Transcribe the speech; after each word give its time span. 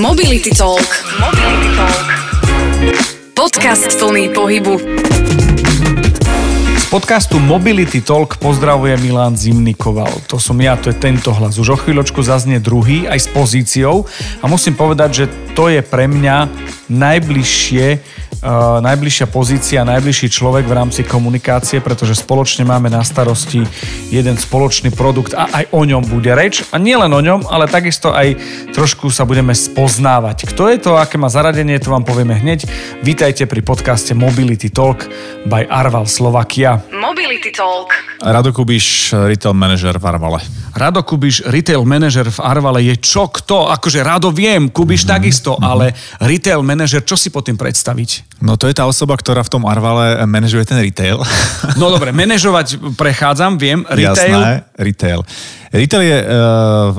Mobility 0.00 0.48
Talk. 0.56 0.80
Mobility 1.20 1.76
Talk. 1.76 2.06
Podcast 3.36 4.00
plný 4.00 4.32
pohybu. 4.32 4.80
Z 6.80 6.84
podcastu 6.88 7.36
Mobility 7.36 8.00
Talk 8.00 8.40
pozdravuje 8.40 8.96
Milan 8.96 9.36
Zimnikoval. 9.36 10.08
To 10.32 10.40
som 10.40 10.56
ja, 10.56 10.80
to 10.80 10.88
je 10.88 10.96
tento 10.96 11.36
hlas. 11.36 11.60
Už 11.60 11.76
o 11.76 11.76
chvíľočku 11.76 12.24
zaznie 12.24 12.64
druhý, 12.64 13.04
aj 13.12 13.20
s 13.20 13.28
pozíciou. 13.28 14.08
A 14.40 14.48
musím 14.48 14.72
povedať, 14.72 15.10
že 15.12 15.24
to 15.52 15.68
je 15.68 15.84
pre 15.84 16.08
mňa 16.08 16.48
najbližšie 16.88 17.86
najbližšia 18.80 19.26
pozícia, 19.28 19.84
najbližší 19.84 20.32
človek 20.32 20.64
v 20.64 20.76
rámci 20.76 21.00
komunikácie, 21.04 21.84
pretože 21.84 22.16
spoločne 22.20 22.64
máme 22.64 22.88
na 22.88 23.04
starosti 23.04 23.64
jeden 24.08 24.36
spoločný 24.40 24.92
produkt 24.92 25.36
a 25.36 25.48
aj 25.48 25.64
o 25.72 25.84
ňom 25.84 26.08
bude 26.08 26.32
reč. 26.32 26.64
A 26.72 26.80
nielen 26.80 27.12
o 27.12 27.20
ňom, 27.20 27.44
ale 27.48 27.68
takisto 27.68 28.12
aj 28.12 28.36
trošku 28.72 29.12
sa 29.12 29.28
budeme 29.28 29.52
spoznávať. 29.52 30.48
Kto 30.50 30.72
je 30.72 30.78
to, 30.80 30.96
aké 30.96 31.20
má 31.20 31.28
zaradenie, 31.28 31.76
to 31.76 31.92
vám 31.92 32.04
povieme 32.04 32.36
hneď. 32.36 32.64
Vítajte 33.04 33.44
pri 33.44 33.60
podcaste 33.60 34.16
Mobility 34.16 34.72
Talk 34.72 35.04
by 35.44 35.68
Arval 35.68 36.08
Slovakia. 36.08 36.80
Mobility 36.92 37.52
Talk. 37.52 37.92
Rado 38.20 38.52
Kubiš, 38.52 39.16
retail 39.28 39.52
manager 39.56 39.96
v 39.96 40.04
Arvale. 40.04 40.59
Rado 40.70 41.02
Kubiš, 41.02 41.46
retail 41.50 41.82
manager 41.82 42.30
v 42.30 42.38
Arvale 42.40 42.80
je 42.86 42.94
čo 43.02 43.26
kto? 43.26 43.70
Akože 43.74 44.00
Rado 44.06 44.30
viem, 44.30 44.70
Kubiš 44.70 45.02
mm-hmm. 45.04 45.14
takisto, 45.14 45.52
ale 45.58 45.92
retail 46.22 46.62
manager, 46.62 47.02
čo 47.02 47.18
si 47.18 47.28
pod 47.34 47.46
tým 47.46 47.58
predstaviť? 47.58 48.40
No 48.40 48.54
to 48.54 48.70
je 48.70 48.74
tá 48.74 48.86
osoba, 48.86 49.18
ktorá 49.18 49.42
v 49.42 49.50
tom 49.50 49.62
Arvale 49.66 50.22
manažuje 50.24 50.64
ten 50.64 50.78
retail. 50.78 51.18
No 51.80 51.90
dobre, 51.90 52.14
manažovať 52.14 52.78
prechádzam, 52.94 53.58
viem, 53.58 53.82
retail. 53.88 54.38
Jasné, 54.40 54.52
retail. 54.78 55.20
Retail 55.70 56.02
je 56.02 56.18
uh, 56.18 56.26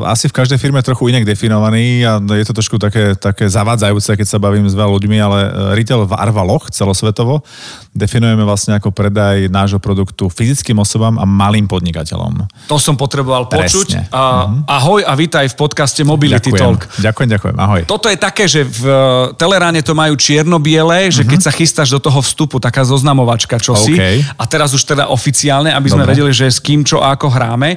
asi 0.07 0.31
v 0.31 0.35
každej 0.39 0.55
firme 0.55 0.79
trochu 0.79 1.12
inak 1.12 1.27
definovaný 1.27 2.07
a 2.07 2.23
je 2.23 2.45
to 2.48 2.55
trošku 2.55 2.79
také, 2.79 3.20
také 3.20 3.43
zavádzajúce, 3.51 4.15
keď 4.15 4.23
sa 4.23 4.40
bavím 4.40 4.63
s 4.63 4.71
veľa 4.71 4.87
ľuďmi, 4.96 5.18
ale 5.20 5.40
eh, 5.43 5.49
retail 5.76 6.07
v 6.07 6.15
Arvaloch 6.15 6.71
celosvetovo 6.71 7.43
definujeme 7.91 8.48
vlastne 8.48 8.79
ako 8.79 8.96
predaj 8.96 9.51
nášho 9.51 9.76
produktu 9.76 10.31
fyzickým 10.31 10.79
osobám 10.79 11.20
a 11.20 11.27
malým 11.27 11.68
podnikateľom. 11.68 12.48
To 12.71 12.79
som 12.79 12.96
potreboval 12.96 13.51
počuť. 13.51 13.87
Presne. 13.91 14.07
A, 14.07 14.48
Mhm. 14.48 14.63
Ahoj 14.63 15.01
a 15.03 15.12
vítaj 15.20 15.51
v 15.51 15.55
podcaste 15.59 15.99
Mobility 16.07 16.55
ďakujem, 16.55 16.63
Talk. 16.63 16.81
ďakujem, 16.96 17.27
ďakujem, 17.27 17.55
ahoj. 17.59 17.81
Toto 17.84 18.07
je 18.07 18.15
také, 18.15 18.48
že 18.48 18.63
v 18.63 18.81
eh, 18.87 18.96
Teleráne 19.35 19.84
to 19.84 19.91
majú 19.91 20.15
čierno-biele, 20.15 21.12
že 21.12 21.27
keď 21.27 21.40
sa 21.43 21.51
chystáš 21.51 21.91
do 21.91 21.99
toho 21.99 22.24
vstupu, 22.24 22.55
taká 22.63 22.87
zoznamovačka, 22.87 23.59
čo 23.59 23.76
si. 23.76 23.99
OK. 23.99 24.31
A 24.40 24.43
teraz 24.48 24.71
už 24.71 24.87
teda 24.87 25.12
oficiálne, 25.12 25.76
aby 25.76 25.91
sme 25.91 26.07
Dobre. 26.07 26.15
vedeli, 26.15 26.31
že 26.31 26.48
s 26.48 26.63
kým, 26.63 26.87
čo 26.87 27.03
a 27.03 27.12
ako 27.12 27.27
hráme. 27.27 27.76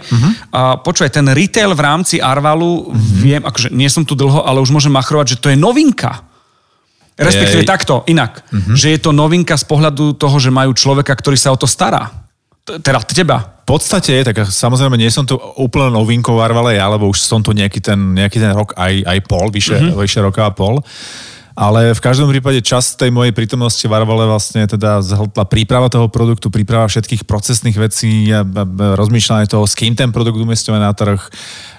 A 0.55 0.79
počúvaj, 0.85 1.11
ten 1.11 1.25
retail 1.33 1.73
v 1.73 1.81
rámci 1.81 2.21
Arvalu, 2.21 2.93
viem, 2.95 3.41
akože 3.41 3.73
nie 3.73 3.89
som 3.89 4.05
tu 4.05 4.13
dlho, 4.13 4.45
ale 4.45 4.61
už 4.61 4.69
môžem 4.69 4.93
machrovať, 4.93 5.35
že 5.35 5.41
to 5.41 5.49
je 5.49 5.57
novinka. 5.57 6.29
Respektíve 7.15 7.63
Jej. 7.63 7.71
takto, 7.71 8.03
inak. 8.11 8.43
Že 8.51 8.99
je 8.99 9.01
to 9.01 9.11
novinka 9.15 9.55
z 9.55 9.65
pohľadu 9.65 10.19
toho, 10.19 10.37
že 10.43 10.51
majú 10.51 10.75
človeka, 10.75 11.15
ktorý 11.15 11.39
sa 11.39 11.55
o 11.55 11.59
to 11.59 11.65
stará. 11.65 12.11
Teda 12.65 12.99
teba. 13.07 13.63
V 13.65 13.77
podstate, 13.77 14.25
tak 14.25 14.45
samozrejme 14.45 14.99
nie 14.99 15.09
som 15.09 15.25
tu 15.25 15.39
úplne 15.57 15.95
novinkou 15.95 16.37
v 16.37 16.45
Arvale 16.45 16.77
ja, 16.77 16.91
lebo 16.91 17.09
už 17.09 17.17
som 17.23 17.41
tu 17.41 17.55
nejaký 17.55 17.81
ten, 17.81 17.97
nejaký 17.97 18.37
ten 18.43 18.53
rok 18.53 18.77
aj, 18.77 19.05
aj 19.09 19.19
pol, 19.25 19.49
vyše, 19.49 19.79
mm-hmm. 19.79 19.97
vyše 19.97 20.21
roka 20.21 20.45
a 20.45 20.53
pol. 20.53 20.83
Ale 21.55 21.95
v 21.95 22.03
každom 22.03 22.27
prípade 22.27 22.59
čas 22.67 22.99
tej 22.99 23.15
mojej 23.15 23.31
prítomnosti 23.31 23.87
v 23.87 23.95
Arvale 23.95 24.27
vlastne 24.27 24.67
teda 24.67 24.99
zhltla 24.99 25.47
príprava 25.47 25.87
toho 25.87 26.11
produktu, 26.11 26.51
príprava 26.51 26.91
všetkých 26.91 27.23
procesných 27.31 27.79
vecí, 27.79 28.35
a- 28.35 28.43
a- 28.43 28.67
a 28.67 28.87
rozmýšľanie 28.99 29.47
toho, 29.47 29.63
s 29.63 29.79
kým 29.79 29.95
ten 29.95 30.11
produkt 30.11 30.35
umiestňovať 30.35 30.81
na 30.83 30.91
trh, 30.91 31.21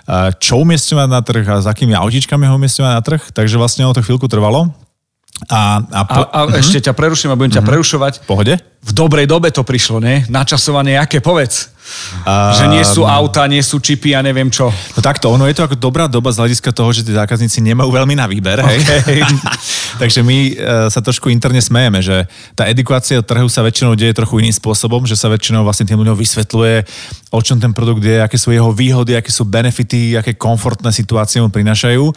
a 0.07 0.31
čo 0.31 0.63
umiestňovať 0.63 1.07
na 1.11 1.19
trh 1.19 1.43
a 1.43 1.55
s 1.59 1.67
akými 1.67 1.91
autíčkami 1.91 2.47
ho 2.47 2.55
umiestňovať 2.55 2.91
na 2.95 3.01
trh. 3.03 3.21
Takže 3.35 3.59
vlastne 3.59 3.83
ono 3.83 3.91
to 3.91 3.99
chvíľku 3.99 4.31
trvalo. 4.31 4.71
A, 5.51 5.83
a, 5.83 5.99
A, 5.99 6.01
po, 6.07 6.21
a 6.31 6.39
ešte 6.55 6.79
ťa 6.79 6.95
preruším 6.95 7.35
a 7.35 7.35
budem 7.35 7.59
ťa 7.59 7.67
prerušovať. 7.67 8.23
v 8.23 8.27
pohode? 8.31 8.53
V 8.79 8.91
dobrej 8.95 9.27
dobe 9.27 9.51
to 9.51 9.67
prišlo, 9.67 9.99
ne? 9.99 10.23
Načasovanie, 10.31 10.95
aké 10.95 11.19
povedz? 11.19 11.74
Že 12.25 12.65
nie 12.73 12.83
sú 12.83 13.05
auta, 13.05 13.45
nie 13.45 13.61
sú 13.61 13.77
čipy 13.77 14.17
a 14.17 14.25
neviem 14.25 14.49
čo. 14.49 14.69
No 14.69 14.99
takto, 15.05 15.29
ono 15.29 15.45
je 15.45 15.53
to 15.53 15.69
ako 15.69 15.75
dobrá 15.77 16.09
doba 16.09 16.33
z 16.33 16.41
hľadiska 16.41 16.73
toho, 16.73 16.89
že 16.89 17.05
tí 17.05 17.13
zákazníci 17.13 17.61
nemajú 17.61 17.93
veľmi 17.93 18.17
na 18.17 18.25
výber. 18.25 18.61
Hej? 18.65 18.79
Okay. 18.81 19.21
Takže 19.95 20.27
my 20.27 20.37
e, 20.37 20.53
sa 20.91 20.99
trošku 20.99 21.31
interne 21.31 21.63
smejeme, 21.63 22.03
že 22.03 22.27
tá 22.51 22.67
edukácia 22.67 23.23
trhu 23.23 23.47
sa 23.47 23.63
väčšinou 23.63 23.95
deje 23.95 24.11
trochu 24.11 24.43
iným 24.43 24.51
spôsobom, 24.51 25.07
že 25.07 25.15
sa 25.15 25.31
väčšinou 25.31 25.63
vlastne 25.63 25.87
tým 25.87 25.95
ľuďom 26.03 26.19
vysvetľuje, 26.19 26.75
o 27.31 27.39
čom 27.39 27.63
ten 27.63 27.71
produkt 27.71 28.03
je, 28.03 28.19
aké 28.19 28.35
sú 28.35 28.51
jeho 28.51 28.75
výhody, 28.75 29.15
aké 29.15 29.31
sú 29.31 29.47
benefity, 29.47 30.19
aké 30.19 30.35
komfortné 30.35 30.91
situácie 30.91 31.39
mu 31.39 31.47
prinašajú. 31.47 32.11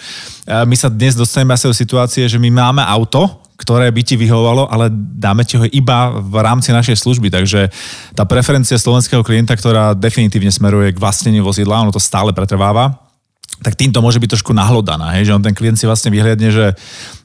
My 0.66 0.74
sa 0.74 0.90
dnes 0.90 1.14
dostaneme 1.14 1.54
asi 1.54 1.70
do 1.70 1.74
situácie, 1.74 2.26
že 2.26 2.42
my 2.42 2.50
máme 2.50 2.82
auto, 2.82 3.46
ktoré 3.58 3.90
by 3.90 4.02
ti 4.06 4.14
vyhovovalo, 4.14 4.70
ale 4.70 4.90
dáme 4.94 5.42
ti 5.42 5.58
ho 5.58 5.66
iba 5.66 6.14
v 6.14 6.34
rámci 6.42 6.70
našej 6.70 6.98
služby. 6.98 7.30
Takže 7.30 7.70
tá 8.14 8.22
preferencia 8.22 8.78
slovenského 8.78 9.22
klienta, 9.26 9.54
ktorá 9.54 9.98
definitívne 9.98 10.50
smeruje 10.50 10.94
k 10.94 11.02
vlastneniu 11.02 11.42
vozidla, 11.42 11.82
ono 11.82 11.94
to 11.94 12.02
stále 12.02 12.30
pretrváva, 12.30 13.07
tak 13.58 13.74
týmto 13.74 13.98
môže 13.98 14.22
byť 14.22 14.38
trošku 14.38 14.54
nahlodaná, 14.54 15.18
hej? 15.18 15.30
že 15.30 15.34
on 15.34 15.42
ten 15.42 15.54
klient 15.54 15.74
si 15.74 15.86
vlastne 15.86 16.14
vyhliadne, 16.14 16.48
že 16.50 16.78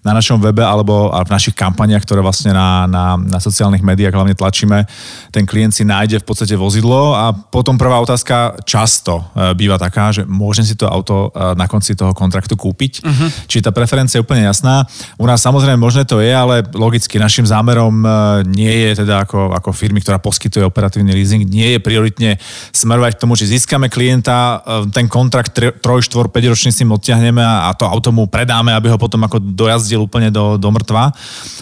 na 0.03 0.11
našom 0.11 0.41
webe 0.43 0.59
alebo 0.59 1.07
v 1.13 1.29
našich 1.31 1.55
kampaniach, 1.55 2.03
ktoré 2.03 2.19
vlastne 2.19 2.51
na, 2.51 2.83
na, 2.89 3.15
na 3.15 3.39
sociálnych 3.39 3.79
médiách 3.79 4.11
hlavne 4.11 4.35
tlačíme, 4.35 4.83
ten 5.31 5.47
klient 5.47 5.71
si 5.71 5.87
nájde 5.87 6.19
v 6.19 6.27
podstate 6.27 6.59
vozidlo 6.59 7.15
a 7.15 7.31
potom 7.31 7.79
prvá 7.79 8.03
otázka 8.03 8.59
často 8.67 9.23
e, 9.31 9.55
býva 9.55 9.79
taká, 9.79 10.11
že 10.11 10.27
môžem 10.27 10.67
si 10.67 10.75
to 10.75 10.91
auto 10.91 11.31
e, 11.31 11.55
na 11.55 11.71
konci 11.71 11.95
toho 11.95 12.11
kontraktu 12.11 12.59
kúpiť. 12.59 12.99
Uh-huh. 12.99 13.29
Čiže 13.47 13.69
tá 13.69 13.71
preferencia 13.71 14.19
je 14.19 14.25
úplne 14.27 14.43
jasná. 14.43 14.83
U 15.15 15.23
nás 15.23 15.39
samozrejme 15.39 15.79
možné 15.79 16.03
to 16.03 16.19
je, 16.19 16.35
ale 16.35 16.67
logicky 16.75 17.15
našim 17.15 17.47
zámerom 17.47 18.03
e, 18.03 18.07
nie 18.51 18.91
je 18.91 19.07
teda 19.07 19.23
ako, 19.23 19.55
ako 19.55 19.71
firmy, 19.71 20.03
ktorá 20.03 20.19
poskytuje 20.19 20.67
operatívny 20.67 21.15
leasing, 21.15 21.47
nie 21.47 21.77
je 21.77 21.79
prioritne 21.79 22.35
smerovať 22.75 23.15
k 23.15 23.21
tomu, 23.23 23.39
že 23.39 23.47
získame 23.47 23.87
klienta, 23.87 24.59
ten 24.91 25.07
kontrakt 25.07 25.55
3, 25.55 25.79
4, 26.23 26.31
5 26.31 26.51
ročný 26.53 26.69
s 26.71 26.79
ním 26.79 26.95
odtiahneme 26.95 27.43
a 27.43 27.71
to 27.75 27.83
auto 27.83 28.15
mu 28.15 28.27
predáme, 28.27 28.71
aby 28.71 28.87
ho 28.91 28.97
potom 28.97 29.19
ako 29.27 29.39
dojazdil 29.41 30.03
úplne 30.03 30.31
do, 30.31 30.55
do 30.55 30.69
mŕtva. 30.71 31.11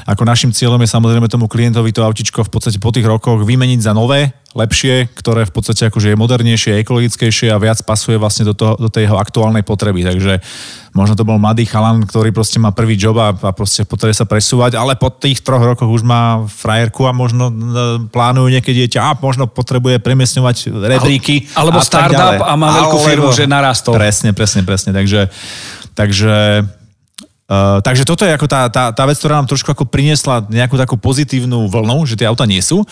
Ako 0.06 0.22
našim 0.28 0.54
cieľom 0.54 0.82
je 0.82 0.90
samozrejme 0.94 1.26
tomu 1.26 1.50
klientovi 1.50 1.90
to 1.90 2.06
autičko 2.06 2.46
v 2.46 2.52
podstate 2.52 2.78
po 2.78 2.94
tých 2.94 3.06
rokoch 3.06 3.42
vymeniť 3.42 3.80
za 3.82 3.94
nové, 3.98 4.41
lepšie, 4.52 5.08
ktoré 5.16 5.48
v 5.48 5.54
podstate 5.56 5.88
akože 5.88 6.12
je 6.12 6.20
modernejšie, 6.20 6.84
ekologickejšie 6.84 7.56
a 7.56 7.62
viac 7.62 7.80
pasuje 7.88 8.20
vlastne 8.20 8.52
do, 8.52 8.56
toho, 8.56 8.76
do 8.76 8.92
tej 8.92 9.08
jeho 9.08 9.16
aktuálnej 9.16 9.64
potreby. 9.64 10.04
Takže 10.04 10.44
možno 10.92 11.16
to 11.16 11.24
bol 11.24 11.40
mladý 11.40 11.64
chalan, 11.64 12.04
ktorý 12.04 12.36
proste 12.36 12.60
má 12.60 12.76
prvý 12.76 13.00
job 13.00 13.16
a, 13.16 13.32
a 13.32 13.52
proste 13.56 13.88
potrebuje 13.88 14.20
sa 14.20 14.28
presúvať, 14.28 14.76
ale 14.76 15.00
po 15.00 15.08
tých 15.08 15.40
troch 15.40 15.64
rokoch 15.64 15.88
už 15.88 16.04
má 16.04 16.44
frajerku 16.52 17.08
a 17.08 17.16
možno 17.16 17.48
plánuje 18.12 18.60
niekedy 18.60 18.88
dieťa 18.88 19.00
a 19.00 19.18
možno 19.24 19.48
potrebuje 19.48 20.04
premiesňovať 20.04 20.68
rebríky. 20.68 21.48
Alebo 21.56 21.80
a 21.80 21.86
startup 21.88 22.44
a 22.44 22.54
má 22.60 22.76
veľkú 22.84 22.98
firmu, 23.08 23.32
že 23.32 23.48
narastol. 23.48 23.96
Presne, 23.96 24.36
presne, 24.36 24.68
presne. 24.68 24.92
Takže, 24.92 25.32
takže 25.96 26.68
Uh, 27.52 27.84
takže 27.84 28.08
toto 28.08 28.24
je 28.24 28.32
ako 28.32 28.48
tá, 28.48 28.72
tá, 28.72 28.96
tá 28.96 29.04
vec, 29.04 29.20
ktorá 29.20 29.36
nám 29.36 29.52
trošku 29.52 29.68
ako 29.68 29.84
priniesla 29.84 30.48
nejakú 30.48 30.80
takú 30.80 30.96
pozitívnu 30.96 31.68
vlnu, 31.68 32.08
že 32.08 32.16
tie 32.16 32.24
auta 32.24 32.48
nie 32.48 32.64
sú. 32.64 32.88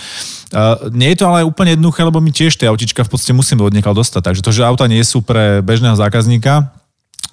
Uh, 0.52 0.76
nie 0.92 1.16
je 1.16 1.24
to 1.24 1.32
ale 1.32 1.48
úplne 1.48 1.80
jednoduché, 1.80 2.04
lebo 2.04 2.20
my 2.20 2.28
tiež 2.28 2.60
tie 2.60 2.68
autička 2.68 3.08
v 3.08 3.12
podstate 3.16 3.32
musíme 3.32 3.64
od 3.64 3.72
dostať. 3.72 4.20
Takže 4.20 4.44
to, 4.44 4.52
že 4.52 4.68
auta 4.68 4.92
nie 4.92 5.00
sú 5.00 5.24
pre 5.24 5.64
bežného 5.64 5.96
zákazníka, 5.96 6.76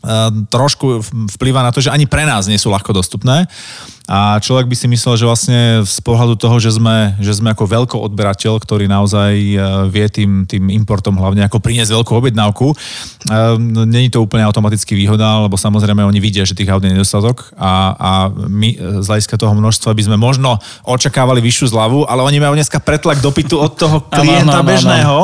uh, 0.07 0.31
trošku 0.55 1.03
vplýva 1.35 1.67
na 1.67 1.75
to, 1.75 1.83
že 1.83 1.91
ani 1.91 2.07
pre 2.07 2.23
nás 2.23 2.47
nie 2.47 2.63
sú 2.63 2.71
ľahko 2.71 2.95
dostupné. 2.95 3.51
A 4.07 4.39
človek 4.39 4.71
by 4.71 4.77
si 4.79 4.87
myslel, 4.87 5.19
že 5.19 5.27
vlastne 5.27 5.61
z 5.83 5.99
pohľadu 5.99 6.39
toho, 6.39 6.63
že 6.63 6.79
sme, 6.79 7.19
že 7.19 7.35
sme 7.35 7.51
ako 7.51 7.67
veľký 7.67 7.97
odberateľ, 7.99 8.63
ktorý 8.63 8.87
naozaj 8.87 9.35
e, 9.35 9.59
vie 9.91 10.07
tým, 10.07 10.47
tým 10.47 10.71
importom 10.71 11.19
hlavne 11.19 11.43
ako 11.43 11.59
priniesť 11.59 11.91
veľkú 11.91 12.13
objednávku, 12.15 12.71
není 13.67 14.07
to 14.07 14.23
úplne 14.23 14.47
automaticky 14.47 14.95
výhoda, 14.95 15.43
lebo 15.43 15.59
samozrejme 15.59 16.07
oni 16.07 16.23
vidia, 16.23 16.47
že 16.47 16.55
tých 16.55 16.71
aut 16.71 16.83
je 16.87 16.95
nedostatok 16.95 17.51
a, 17.59 17.99
a 17.99 18.11
my 18.31 18.69
e, 18.71 19.03
z 19.03 19.07
hľadiska 19.11 19.35
toho 19.35 19.51
množstva 19.59 19.91
by 19.91 20.03
sme 20.07 20.17
možno 20.17 20.63
očakávali 20.87 21.43
vyššiu 21.43 21.75
zľavu, 21.75 22.07
ale 22.07 22.23
oni 22.23 22.39
majú 22.39 22.55
dneska 22.55 22.79
pretlak 22.79 23.19
dopytu 23.19 23.59
od 23.59 23.75
toho 23.75 24.07
klienta 24.15 24.63
áno. 24.63 24.69
bežného, 24.71 25.17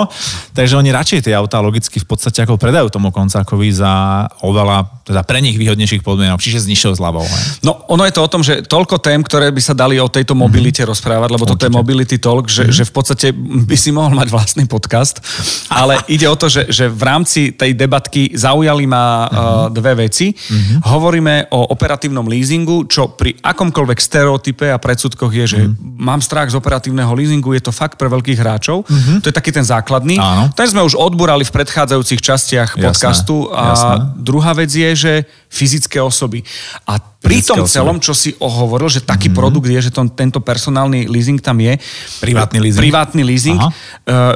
takže 0.59 0.75
oni 0.75 0.91
radšej 0.91 1.31
tie 1.31 1.35
autá 1.39 1.63
logicky 1.63 2.03
v 2.03 2.07
podstate 2.11 2.43
ako 2.43 2.59
predajú 2.59 2.91
tomu 2.91 3.15
koncákovi 3.15 3.71
za 3.71 4.27
oveľa 4.43 5.07
teda 5.07 5.23
pre 5.23 5.39
nich 5.39 5.55
výhodnejších 5.59 6.03
podmienok, 6.03 6.43
čiže 6.43 6.63
s 6.63 6.71
nižšou 6.71 6.99
zľavou. 6.99 7.27
No, 7.63 7.87
ono 7.91 8.07
je 8.07 8.15
to 8.15 8.23
o 8.23 8.31
tom, 8.31 8.43
že 8.43 8.67
toľko 8.73 9.05
tém, 9.05 9.21
ktoré 9.21 9.53
by 9.53 9.61
sa 9.61 9.77
dali 9.77 10.01
o 10.01 10.09
tejto 10.09 10.33
mobilite 10.33 10.81
mm-hmm. 10.81 10.97
rozprávať, 10.97 11.29
lebo 11.29 11.45
toto 11.45 11.69
je 11.69 11.73
mobility 11.77 12.17
talk, 12.17 12.49
že, 12.49 12.65
mm-hmm. 12.65 12.77
že 12.81 12.89
v 12.89 12.93
podstate 12.97 13.27
by 13.69 13.77
si 13.77 13.93
mohol 13.93 14.17
mať 14.17 14.33
vlastný 14.33 14.65
podcast. 14.65 15.21
Ale 15.69 16.01
ide 16.15 16.25
o 16.25 16.33
to, 16.33 16.49
že, 16.49 16.73
že 16.73 16.89
v 16.89 17.03
rámci 17.05 17.53
tej 17.53 17.77
debatky 17.77 18.33
zaujali 18.33 18.89
ma 18.89 19.05
mm-hmm. 19.05 19.37
uh, 19.37 19.67
dve 19.69 20.09
veci. 20.09 20.33
Mm-hmm. 20.33 20.89
Hovoríme 20.89 21.53
o 21.53 21.69
operatívnom 21.77 22.25
leasingu, 22.25 22.89
čo 22.89 23.13
pri 23.13 23.37
akomkoľvek 23.45 23.99
stereotype 24.01 24.73
a 24.73 24.81
predsudkoch 24.81 25.33
je, 25.37 25.45
že 25.45 25.61
mm-hmm. 25.69 26.01
mám 26.01 26.25
strach 26.25 26.49
z 26.49 26.57
operatívneho 26.57 27.13
leasingu, 27.13 27.53
je 27.53 27.69
to 27.69 27.77
fakt 27.77 28.01
pre 28.01 28.09
veľkých 28.09 28.41
hráčov. 28.41 28.89
Mm-hmm. 28.89 29.21
To 29.21 29.27
je 29.29 29.35
taký 29.37 29.53
ten 29.53 29.67
základný. 29.69 30.17
Áno. 30.17 30.49
Ten 30.57 30.65
sme 30.65 30.81
už 30.81 30.97
odburali 30.97 31.45
v 31.45 31.53
predchádzajúcich 31.53 32.25
častiach 32.25 32.81
podcastu. 32.81 33.53
A 33.53 33.77
jasné. 33.77 33.95
druhá 34.17 34.57
vec 34.57 34.73
je, 34.73 34.91
že 34.97 35.13
fyzické 35.53 36.01
osoby. 36.01 36.41
A 36.89 36.97
pri 37.23 37.39
tom 37.45 37.63
celom, 37.69 38.03
čo 38.03 38.17
si 38.17 38.35
ohovoril, 38.63 38.87
že 38.87 39.03
taký 39.03 39.29
mm-hmm. 39.29 39.39
produkt 39.43 39.69
je, 39.69 39.81
že 39.83 39.91
to, 39.91 40.07
tento 40.15 40.39
personálny 40.39 41.11
leasing 41.11 41.43
tam 41.43 41.59
je. 41.59 41.77
Privátny 42.23 42.59
leasing. 42.63 42.83
Privátny 42.83 43.23
leasing, 43.27 43.59
uh, 43.59 43.73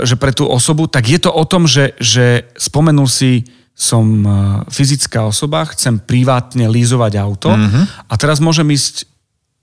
že 0.02 0.18
pre 0.18 0.34
tú 0.34 0.50
osobu, 0.50 0.90
tak 0.90 1.06
je 1.06 1.22
to 1.22 1.30
o 1.30 1.44
tom, 1.46 1.70
že, 1.70 1.94
že 2.02 2.50
spomenul 2.58 3.06
si 3.06 3.46
som 3.76 4.04
uh, 4.24 4.32
fyzická 4.72 5.28
osoba, 5.28 5.68
chcem 5.68 6.00
privátne 6.00 6.64
lízovať 6.66 7.12
auto 7.20 7.52
mm-hmm. 7.52 8.08
a 8.08 8.14
teraz 8.16 8.40
môžem 8.40 8.72
ísť 8.72 9.15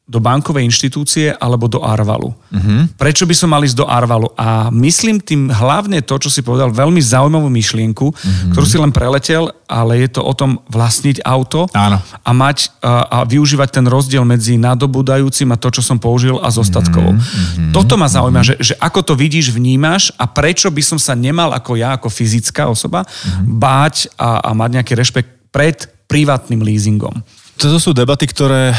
do 0.04 0.20
bankovej 0.20 0.68
inštitúcie 0.68 1.32
alebo 1.40 1.72
do 1.72 1.80
Arvalu. 1.80 2.36
Uh-huh. 2.36 2.84
Prečo 3.00 3.24
by 3.24 3.32
som 3.32 3.48
mal 3.48 3.64
ísť 3.64 3.80
do 3.80 3.88
Arvalu? 3.88 4.28
A 4.36 4.68
myslím 4.68 5.24
tým 5.24 5.48
hlavne 5.48 6.04
to, 6.04 6.20
čo 6.20 6.28
si 6.28 6.44
povedal, 6.44 6.76
veľmi 6.76 7.00
zaujímavú 7.00 7.48
myšlienku, 7.48 8.12
uh-huh. 8.12 8.52
ktorú 8.52 8.66
si 8.68 8.76
len 8.76 8.92
preletel, 8.92 9.56
ale 9.64 10.04
je 10.04 10.20
to 10.20 10.22
o 10.28 10.34
tom 10.36 10.60
vlastniť 10.68 11.24
auto 11.24 11.72
Áno. 11.72 12.04
a 12.04 12.32
mať 12.36 12.76
a, 12.84 13.08
a 13.08 13.18
využívať 13.24 13.80
ten 13.80 13.86
rozdiel 13.88 14.28
medzi 14.28 14.60
nadobudajúcim 14.60 15.48
a 15.56 15.58
to, 15.58 15.72
čo 15.72 15.80
som 15.80 15.96
použil 15.96 16.36
a 16.44 16.52
zostatkovou. 16.52 17.16
Uh-huh. 17.16 17.72
Toto 17.72 17.96
ma 17.96 18.12
zaujíma, 18.12 18.44
uh-huh. 18.44 18.60
že, 18.60 18.76
že 18.76 18.80
ako 18.84 19.08
to 19.08 19.14
vidíš, 19.16 19.56
vnímaš 19.56 20.12
a 20.20 20.28
prečo 20.28 20.68
by 20.68 20.84
som 20.84 21.00
sa 21.00 21.16
nemal 21.16 21.56
ako 21.56 21.80
ja, 21.80 21.96
ako 21.96 22.12
fyzická 22.12 22.68
osoba, 22.68 23.08
uh-huh. 23.08 23.48
báť 23.56 24.12
a, 24.20 24.44
a 24.44 24.50
mať 24.52 24.70
nejaký 24.84 24.94
rešpekt 25.00 25.32
pred 25.48 25.88
privátnym 26.12 26.60
leasingom. 26.60 27.24
Toto 27.58 27.78
sú 27.78 27.94
debaty, 27.94 28.26
ktoré 28.28 28.74
eh, 28.74 28.78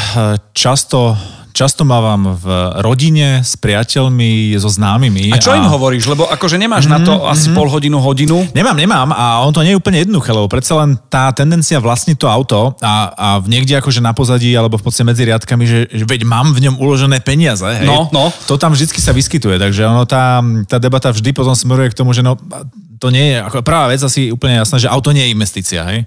často 0.51 1.15
často 1.55 1.87
mávam 1.87 2.35
v 2.35 2.45
rodine, 2.83 3.39
s 3.39 3.55
priateľmi, 3.55 4.51
so 4.59 4.67
známymi. 4.67 5.31
A 5.31 5.39
čo 5.39 5.55
a... 5.55 5.57
im 5.57 5.63
hovoríš? 5.63 6.11
Lebo 6.11 6.27
akože 6.27 6.59
nemáš 6.59 6.91
mm-hmm, 6.91 6.99
na 6.99 7.07
to 7.07 7.13
mhm, 7.15 7.23
asi 7.31 7.47
mm-hmm. 7.47 7.55
pol 7.55 7.67
hodinu, 7.71 7.97
hodinu. 8.03 8.37
Nemám, 8.51 8.75
nemám 8.75 9.09
a 9.15 9.39
on 9.47 9.55
to 9.55 9.63
nie 9.63 9.71
je 9.71 9.79
úplne 9.79 10.03
jednoduché, 10.03 10.35
lebo 10.35 10.51
predsa 10.51 10.75
len 10.83 10.99
tá 11.07 11.31
tendencia 11.31 11.79
vlastniť 11.79 12.19
to 12.19 12.27
auto 12.27 12.75
a, 12.83 13.15
a 13.15 13.27
niekde 13.47 13.79
akože 13.79 14.03
na 14.03 14.11
pozadí 14.11 14.51
alebo 14.51 14.75
v 14.75 14.83
podstate 14.83 15.07
medzi 15.07 15.23
riadkami, 15.23 15.63
že, 15.63 15.79
že 15.87 16.03
veď 16.03 16.27
mám 16.27 16.51
v 16.51 16.67
ňom 16.67 16.75
uložené 16.75 17.23
peniaze. 17.23 17.63
Hej? 17.63 17.87
No, 17.87 18.11
no. 18.11 18.27
To 18.51 18.59
tam 18.59 18.75
vždy 18.75 18.91
sa 18.99 19.15
vyskytuje, 19.15 19.55
takže 19.55 19.87
ono 19.87 20.03
tá, 20.03 20.43
tá 20.67 20.75
debata 20.75 21.15
vždy 21.15 21.31
potom 21.31 21.55
smeruje 21.55 21.95
k 21.95 21.97
tomu, 22.03 22.11
že 22.11 22.19
no, 22.19 22.35
to 22.99 23.07
nie 23.07 23.31
je, 23.31 23.37
ako 23.39 23.63
prvá 23.63 23.87
vec 23.87 24.03
asi 24.03 24.27
úplne 24.27 24.59
jasná, 24.59 24.75
že 24.75 24.91
auto 24.91 25.15
nie 25.15 25.23
je 25.23 25.31
investícia, 25.31 25.87
hej 25.87 26.03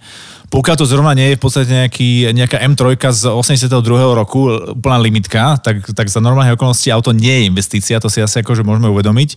pokiaľ 0.49 0.77
to 0.81 0.89
zrovna 0.89 1.13
nie 1.13 1.33
je 1.33 1.37
v 1.37 1.43
podstate 1.45 1.69
nejaký, 1.69 2.33
nejaká 2.33 2.57
M3 2.73 2.97
z 3.13 3.29
82. 3.29 3.69
roku, 4.17 4.49
úplná 4.73 4.97
limitka, 4.97 5.61
tak, 5.61 5.85
tak 5.93 6.09
za 6.09 6.25
normálne 6.25 6.57
okolnosti 6.57 6.89
auto 6.89 7.13
nie 7.13 7.29
je 7.29 7.43
investícia, 7.53 8.01
to 8.01 8.09
si 8.09 8.25
asi 8.25 8.41
akože 8.41 8.65
môžeme 8.65 8.89
uvedomiť. 8.89 9.37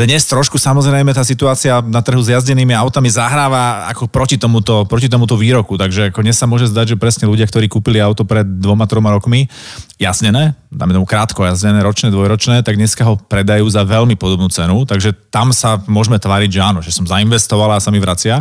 Dnes 0.00 0.24
trošku 0.24 0.56
samozrejme 0.56 1.12
tá 1.12 1.20
situácia 1.28 1.84
na 1.84 2.00
trhu 2.00 2.24
s 2.24 2.32
jazdenými 2.32 2.72
autami 2.72 3.12
zahráva 3.12 3.84
ako 3.92 4.08
proti 4.08 4.40
tomuto, 4.40 4.88
proti 4.88 5.12
tomuto 5.12 5.36
výroku, 5.36 5.76
takže 5.76 6.08
ako 6.08 6.24
dnes 6.24 6.40
sa 6.40 6.48
môže 6.48 6.72
zdať, 6.72 6.96
že 6.96 7.00
presne 7.00 7.28
ľudia, 7.28 7.44
ktorí 7.44 7.68
kúpili 7.68 8.00
auto 8.00 8.24
pred 8.24 8.48
dvoma, 8.48 8.88
troma 8.88 9.12
rokmi, 9.12 9.52
jazdené, 10.00 10.56
dáme 10.72 10.96
tomu 10.96 11.04
krátko 11.04 11.44
jazdené, 11.44 11.84
ročné, 11.84 12.08
dvojročné, 12.08 12.64
tak 12.64 12.80
dneska 12.80 13.04
ho 13.04 13.20
predajú 13.20 13.68
za 13.68 13.84
veľmi 13.84 14.16
podobnú 14.16 14.48
cenu, 14.48 14.88
takže 14.88 15.12
tam 15.28 15.52
sa 15.52 15.84
môžeme 15.84 16.16
tváriť, 16.16 16.48
že 16.48 16.60
áno, 16.64 16.80
že 16.80 16.96
som 16.96 17.04
zainvestovala 17.04 17.76
a 17.76 17.84
sa 17.84 17.92
mi 17.92 18.00
vracia 18.00 18.40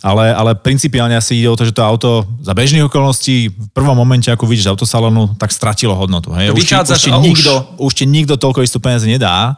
ale, 0.00 0.32
ale 0.32 0.56
principiálne 0.56 1.12
asi 1.12 1.39
ide 1.40 1.48
o 1.48 1.56
to, 1.56 1.64
že 1.64 1.72
to 1.72 1.82
auto 1.82 2.28
za 2.44 2.52
bežných 2.52 2.86
okolností 2.86 3.48
v 3.50 3.68
prvom 3.72 3.96
momente, 3.96 4.28
ako 4.28 4.44
vidíš 4.44 4.68
z 4.68 4.72
autosalónu, 4.76 5.34
tak 5.40 5.50
stratilo 5.50 5.96
hodnotu. 5.96 6.30
Hej. 6.36 6.52
Už, 6.52 6.64
ti, 6.68 6.76
už, 6.76 7.00
ti 7.00 7.10
nikto, 7.10 7.52
už 7.80 7.92
ti 7.96 8.04
nikto 8.04 8.36
toľko 8.36 8.60
istú 8.60 8.78
peniaze 8.78 9.08
nedá 9.08 9.56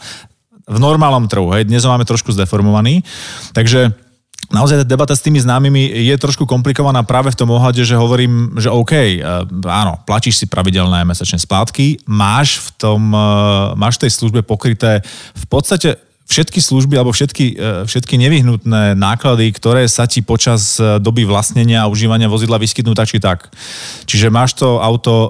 v 0.65 0.79
normálnom 0.79 1.27
trhu. 1.27 1.51
Hej. 1.53 1.67
Dnes 1.67 1.83
ho 1.83 1.91
máme 1.91 2.07
trošku 2.07 2.31
zdeformovaný. 2.31 3.03
Takže 3.51 3.91
naozaj 4.53 4.83
tá 4.83 4.87
debata 4.87 5.17
s 5.17 5.25
tými 5.25 5.41
známymi 5.41 5.91
je 6.07 6.15
trošku 6.21 6.45
komplikovaná 6.45 7.03
práve 7.03 7.33
v 7.33 7.39
tom 7.39 7.51
ohľade, 7.51 7.83
že 7.83 7.99
hovorím, 7.99 8.55
že 8.61 8.69
OK, 8.69 8.93
eh, 8.95 9.19
áno, 9.67 9.99
platíš 10.05 10.45
si 10.45 10.47
pravidelné 10.47 11.03
mesačné 11.09 11.41
splátky, 11.41 12.05
máš 12.07 12.61
v 12.61 12.69
tom, 12.77 13.01
eh, 13.11 13.19
máš 13.75 13.99
v 13.99 14.07
tej 14.07 14.11
službe 14.23 14.41
pokryté 14.45 15.01
v 15.35 15.45
podstate 15.49 15.99
všetky 16.27 16.61
služby 16.65 16.95
alebo 16.97 17.13
všetky, 17.13 17.47
e, 17.53 17.85
všetky 17.85 18.17
nevyhnutné 18.17 18.97
náklady, 18.97 19.53
ktoré 19.53 19.85
sa 19.91 20.09
ti 20.09 20.25
počas 20.25 20.81
e, 20.81 20.97
doby 20.97 21.29
vlastnenia 21.29 21.85
a 21.85 21.91
užívania 21.91 22.31
vozidla 22.31 22.57
vyskytnú 22.57 22.97
tak 22.97 23.11
či 23.11 23.19
tak. 23.21 23.53
Čiže 24.09 24.33
máš 24.33 24.57
to 24.57 24.81
auto 24.81 25.13
e, 25.13 25.29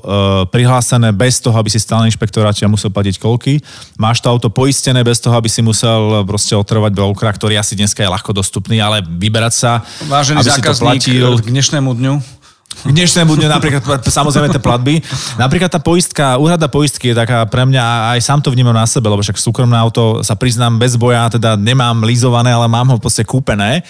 prihlásené 0.52 1.10
bez 1.10 1.42
toho, 1.42 1.56
aby 1.58 1.72
si 1.72 1.82
stále 1.82 2.06
inšpektoráte 2.06 2.62
a 2.62 2.70
musel 2.70 2.94
platiť 2.94 3.18
kolky. 3.18 3.58
Máš 3.98 4.22
to 4.22 4.30
auto 4.30 4.52
poistené 4.52 5.02
bez 5.02 5.18
toho, 5.18 5.34
aby 5.34 5.50
si 5.50 5.64
musel 5.64 6.22
proste 6.22 6.54
otrovať 6.54 6.94
brokera, 6.94 7.34
ktorý 7.34 7.58
asi 7.58 7.74
dneska 7.74 8.04
je 8.04 8.12
ľahko 8.12 8.30
dostupný, 8.30 8.78
ale 8.78 9.02
vyberať 9.02 9.52
sa, 9.52 9.82
Vážený 10.06 10.38
aby 10.38 10.50
si 10.50 10.62
to 10.62 10.72
platil. 10.78 11.34
k 11.40 11.50
dnešnému 11.50 11.90
dňu 11.98 12.41
k 12.72 12.90
dnešnému 12.90 13.38
dňu 13.38 13.48
napríklad, 13.52 14.02
samozrejme 14.02 14.50
tie 14.50 14.58
platby. 14.58 15.04
Napríklad 15.36 15.70
tá 15.70 15.78
poistka, 15.78 16.40
úhrada 16.40 16.66
poistky 16.66 17.12
je 17.12 17.16
taká 17.20 17.44
pre 17.44 17.68
mňa, 17.68 18.16
aj 18.16 18.20
sám 18.24 18.40
to 18.40 18.50
vnímam 18.50 18.74
na 18.74 18.88
sebe, 18.88 19.06
lebo 19.06 19.20
však 19.20 19.36
súkromné 19.36 19.76
auto 19.76 20.24
sa 20.24 20.34
priznám 20.34 20.80
bez 20.80 20.96
boja, 20.96 21.28
teda 21.28 21.60
nemám 21.60 22.02
lízované, 22.02 22.50
ale 22.50 22.66
mám 22.66 22.88
ho 22.88 23.02
podstate 23.02 23.26
kúpené. 23.26 23.82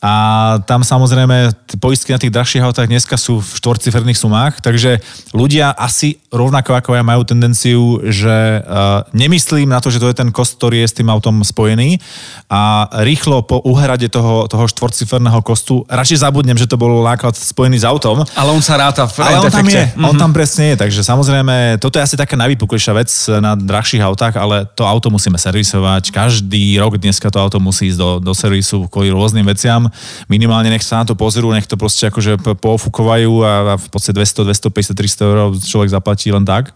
A 0.00 0.56
tam 0.64 0.80
samozrejme 0.80 1.52
poistky 1.76 2.16
na 2.16 2.22
tých 2.22 2.32
drahších 2.32 2.64
autách 2.64 2.88
dneska 2.88 3.20
sú 3.20 3.44
v 3.44 3.50
štvorciferných 3.60 4.16
sumách, 4.16 4.64
takže 4.64 5.02
ľudia 5.36 5.76
asi 5.76 6.16
rovnako 6.32 6.78
ako 6.78 6.96
ja 6.96 7.04
majú 7.04 7.26
tendenciu, 7.26 8.00
že 8.08 8.64
uh, 8.64 9.04
nemyslím 9.12 9.68
na 9.68 9.82
to, 9.82 9.92
že 9.92 10.00
to 10.00 10.08
je 10.08 10.16
ten 10.16 10.32
kost, 10.32 10.56
ktorý 10.56 10.86
je 10.86 10.88
s 10.88 10.96
tým 10.96 11.12
autom 11.12 11.44
spojený 11.44 12.00
a 12.48 12.88
rýchlo 13.04 13.44
po 13.44 13.60
uhrade 13.60 14.08
toho, 14.08 14.48
toho 14.48 14.64
štvorciferného 14.70 15.44
kostu 15.44 15.84
radšej 15.84 16.24
zabudnem, 16.24 16.56
že 16.56 16.70
to 16.70 16.80
bol 16.80 17.04
náklad 17.04 17.36
spojený 17.36 17.82
s 17.82 17.84
autom 17.84 18.24
ale 18.34 18.50
on 18.54 18.62
sa 18.62 18.78
ráta 18.78 19.10
v 19.10 19.26
Ale 19.26 19.42
on 19.42 19.50
tam 19.50 19.66
je, 19.66 19.84
mm-hmm. 19.90 20.06
on 20.06 20.14
tam 20.14 20.30
presne 20.30 20.74
je, 20.74 20.86
takže 20.86 21.00
samozrejme, 21.02 21.82
toto 21.82 21.98
je 21.98 22.06
asi 22.06 22.16
taká 22.16 22.38
najvypuklejšia 22.38 22.92
vec 22.94 23.10
na 23.42 23.58
drahších 23.58 24.02
autách, 24.02 24.38
ale 24.38 24.66
to 24.78 24.86
auto 24.86 25.10
musíme 25.10 25.34
servisovať. 25.34 26.14
Každý 26.14 26.78
rok 26.78 26.96
dneska 26.96 27.26
to 27.28 27.42
auto 27.42 27.58
musí 27.58 27.90
ísť 27.90 27.98
do, 27.98 28.10
do 28.22 28.32
servisu 28.32 28.86
kvôli 28.86 29.10
rôznym 29.10 29.42
veciam. 29.42 29.90
Minimálne 30.30 30.70
nech 30.70 30.86
sa 30.86 31.02
na 31.02 31.10
to 31.10 31.18
pozrú, 31.18 31.50
nech 31.50 31.66
to 31.66 31.74
proste 31.74 32.06
akože 32.06 32.38
poofukovajú 32.38 33.32
a, 33.42 33.52
a 33.52 33.74
v 33.76 33.86
podstate 33.90 34.14
200, 34.14 34.46
250, 34.46 34.94
300 34.94 35.26
eur 35.26 35.38
človek 35.58 35.90
zaplatí 35.90 36.30
len 36.30 36.46
tak. 36.46 36.70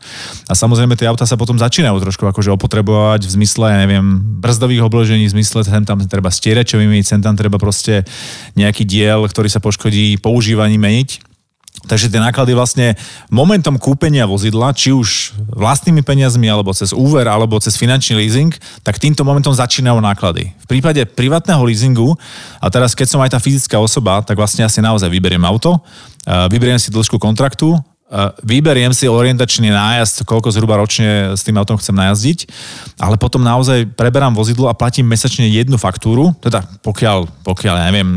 A 0.50 0.52
samozrejme 0.58 0.98
tie 0.98 1.06
auta 1.06 1.22
sa 1.24 1.38
potom 1.38 1.54
začínajú 1.54 2.02
trošku 2.02 2.26
akože 2.26 2.50
opotrebovať 2.54 3.30
v 3.30 3.32
zmysle, 3.40 3.64
ja 3.70 3.78
neviem, 3.78 4.04
brzdových 4.42 4.82
obložení, 4.82 5.30
v 5.30 5.38
zmysle, 5.38 5.62
sem 5.62 5.86
tam 5.86 6.02
treba 6.04 6.28
stierať, 6.34 6.74
čo 6.74 6.76
vymeniť, 6.82 7.06
sem 7.06 7.20
tam 7.22 7.38
treba 7.38 7.56
proste 7.62 8.02
nejaký 8.58 8.82
diel, 8.82 9.24
ktorý 9.24 9.48
sa 9.48 9.62
poškodí 9.62 10.18
používaním 10.18 10.82
meniť. 10.82 11.34
Takže 11.84 12.08
tie 12.08 12.20
náklady 12.20 12.56
vlastne 12.56 12.96
momentom 13.28 13.76
kúpenia 13.76 14.24
vozidla, 14.24 14.72
či 14.72 14.90
už 14.90 15.36
vlastnými 15.52 16.00
peniazmi, 16.00 16.48
alebo 16.48 16.72
cez 16.72 16.96
úver, 16.96 17.28
alebo 17.28 17.60
cez 17.60 17.76
finančný 17.76 18.16
leasing, 18.18 18.56
tak 18.80 18.96
týmto 18.96 19.20
momentom 19.20 19.52
začínajú 19.52 20.00
náklady. 20.00 20.56
V 20.64 20.66
prípade 20.66 21.04
privátneho 21.04 21.60
leasingu, 21.60 22.16
a 22.56 22.66
teraz 22.72 22.96
keď 22.96 23.06
som 23.08 23.20
aj 23.20 23.36
tá 23.36 23.38
fyzická 23.38 23.76
osoba, 23.76 24.24
tak 24.24 24.40
vlastne 24.40 24.64
asi 24.64 24.80
naozaj 24.80 25.12
vyberiem 25.12 25.44
auto, 25.44 25.76
vyberiem 26.24 26.80
si 26.80 26.88
dĺžku 26.88 27.20
kontraktu, 27.20 27.76
vyberiem 28.46 28.94
si 28.94 29.10
orientačný 29.10 29.74
nájazd, 29.74 30.22
koľko 30.22 30.54
zhruba 30.54 30.78
ročne 30.78 31.34
s 31.34 31.42
tým 31.42 31.58
autom 31.58 31.74
chcem 31.82 31.94
najazdiť, 31.98 32.38
ale 33.02 33.18
potom 33.18 33.42
naozaj 33.42 33.90
preberám 33.98 34.30
vozidlo 34.30 34.70
a 34.70 34.74
platím 34.74 35.10
mesačne 35.10 35.50
jednu 35.50 35.74
faktúru, 35.74 36.30
teda 36.38 36.62
pokiaľ, 36.86 37.26
pokiaľ 37.42 37.74
ja 37.74 37.84
neviem, 37.90 38.08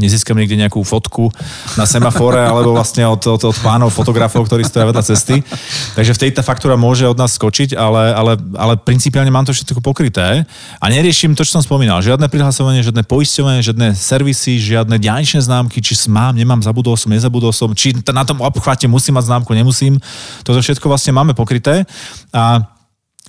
nezískam 0.00 0.40
niekde 0.40 0.56
nejakú 0.56 0.80
fotku 0.80 1.28
na 1.76 1.84
semafore, 1.84 2.40
alebo 2.50 2.72
vlastne 2.72 3.04
od, 3.04 3.20
od, 3.20 3.42
od 3.52 3.56
pánov 3.60 3.92
fotografov, 3.92 4.48
ktorí 4.48 4.64
stoja 4.64 4.88
vedľa 4.88 5.04
cesty. 5.04 5.44
Takže 5.92 6.16
v 6.16 6.20
tej 6.24 6.30
tá 6.32 6.40
faktúra 6.40 6.80
môže 6.80 7.04
od 7.04 7.20
nás 7.20 7.36
skočiť, 7.36 7.76
ale, 7.76 8.16
ale, 8.16 8.32
ale 8.56 8.74
principiálne 8.80 9.28
mám 9.28 9.44
to 9.44 9.52
všetko 9.52 9.84
pokryté 9.84 10.48
a 10.80 10.84
neriešim 10.88 11.36
to, 11.36 11.44
čo 11.44 11.60
som 11.60 11.62
spomínal. 11.62 12.00
Žiadne 12.00 12.32
prihlasovanie, 12.32 12.80
žiadne 12.80 13.04
poisťovanie, 13.04 13.60
žiadne 13.60 13.92
servisy, 13.92 14.56
žiadne 14.56 14.96
diaľničné 14.96 15.44
známky, 15.44 15.84
či 15.84 15.92
mám, 16.08 16.32
nemám, 16.32 16.64
zabudol 16.64 16.96
som, 16.96 17.12
nezabudol 17.12 17.52
som, 17.52 17.70
či 17.76 17.92
na 18.08 18.24
tom 18.24 18.40
obchvate 18.54 18.86
musím 18.86 19.18
mať 19.18 19.28
známku, 19.28 19.50
nemusím. 19.52 19.98
Toto 20.46 20.62
všetko 20.62 20.86
vlastne 20.86 21.10
máme 21.10 21.34
pokryté. 21.34 21.82
A 22.30 22.70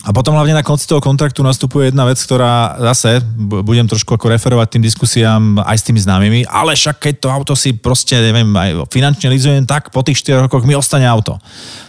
A 0.04 0.12
potom 0.12 0.36
hlavne 0.36 0.52
na 0.52 0.62
konci 0.62 0.86
toho 0.92 1.00
kontraktu 1.00 1.40
nastupuje 1.40 1.88
jedna 1.88 2.04
vec, 2.04 2.20
ktorá 2.20 2.76
zase, 2.94 3.24
budem 3.40 3.88
trošku 3.88 4.12
ako 4.20 4.28
referovať 4.28 4.76
tým 4.76 4.84
diskusiám 4.84 5.64
aj 5.64 5.78
s 5.80 5.86
tými 5.88 6.04
známymi, 6.04 6.42
ale 6.52 6.76
však 6.76 7.00
keď 7.00 7.14
to 7.24 7.28
auto 7.32 7.54
si 7.56 7.72
proste, 7.72 8.20
neviem, 8.20 8.52
aj 8.54 8.92
finančne 8.92 9.32
lizujem, 9.32 9.64
tak 9.64 9.96
po 9.96 10.04
tých 10.04 10.20
4 10.20 10.46
rokoch 10.46 10.68
mi 10.68 10.76
ostane 10.76 11.08
auto. 11.08 11.40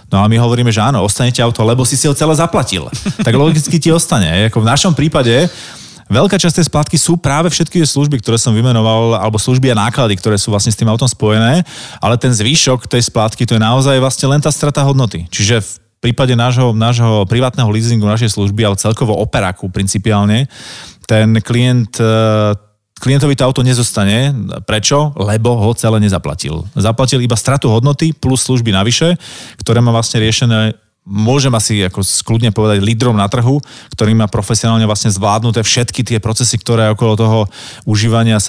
No 0.07 0.23
a 0.23 0.31
my 0.31 0.39
hovoríme, 0.39 0.71
že 0.71 0.87
áno, 0.87 1.03
ostanete 1.03 1.43
auto, 1.43 1.67
lebo 1.67 1.83
si 1.83 1.99
si 1.99 2.07
ho 2.07 2.15
celé 2.15 2.31
zaplatil. 2.39 2.87
tak 3.27 3.35
logicky 3.35 3.83
ti 3.83 3.91
ostane. 3.91 4.47
Ako 4.55 4.63
v 4.63 4.71
našom 4.71 4.95
prípade 4.95 5.51
Veľká 6.07 6.39
časť 6.39 6.63
tej 6.63 6.67
splátky 6.71 6.97
sú 7.03 7.19
práve 7.19 7.51
všetky 7.51 7.83
služby, 7.83 8.23
ktoré 8.23 8.39
som 8.39 8.55
vymenoval, 8.55 9.19
alebo 9.19 9.43
služby 9.43 9.75
a 9.75 9.81
náklady, 9.91 10.15
ktoré 10.15 10.39
sú 10.39 10.55
vlastne 10.55 10.71
s 10.71 10.79
tým 10.79 10.87
autom 10.87 11.11
spojené, 11.11 11.67
ale 11.99 12.15
ten 12.15 12.31
zvýšok 12.31 12.87
tej 12.87 13.03
splátky 13.11 13.43
to 13.43 13.59
je 13.59 13.63
naozaj 13.63 13.99
vlastne 13.99 14.31
len 14.31 14.39
tá 14.39 14.55
strata 14.55 14.87
hodnoty. 14.87 15.27
Čiže 15.35 15.67
v 15.67 15.71
prípade 15.99 16.39
nášho, 16.39 16.71
nášho 16.71 17.27
privátneho 17.27 17.67
leasingu, 17.67 18.07
našej 18.07 18.39
služby, 18.39 18.63
ale 18.63 18.79
celkovo 18.79 19.19
operaku 19.19 19.67
principiálne, 19.67 20.47
ten 21.11 21.43
klient 21.43 21.99
e, 21.99 22.55
klientovi 23.03 23.37
to 23.37 23.45
auto 23.45 23.61
nezostane. 23.67 24.33
Prečo? 24.65 25.13
Lebo 25.19 25.59
ho 25.59 25.71
celé 25.77 26.01
nezaplatil. 26.01 26.65
Zaplatil 26.73 27.21
iba 27.21 27.37
stratu 27.37 27.69
hodnoty 27.69 28.15
plus 28.17 28.47
služby 28.47 28.73
navyše, 28.73 29.19
ktoré 29.61 29.83
má 29.85 29.93
vlastne 29.93 30.23
riešené 30.23 30.86
môžem 31.07 31.55
asi 31.55 31.87
ako 31.87 32.03
skľudne 32.03 32.51
povedať 32.51 32.83
lídrom 32.83 33.15
na 33.15 33.31
trhu, 33.31 33.63
ktorý 33.95 34.19
má 34.19 34.27
profesionálne 34.27 34.83
vlastne 34.91 35.15
zvládnuté 35.15 35.63
všetky 35.63 36.03
tie 36.03 36.19
procesy, 36.19 36.59
ktoré 36.59 36.91
okolo 36.91 37.13
toho 37.15 37.39
užívania 37.87 38.37
a 38.37 38.45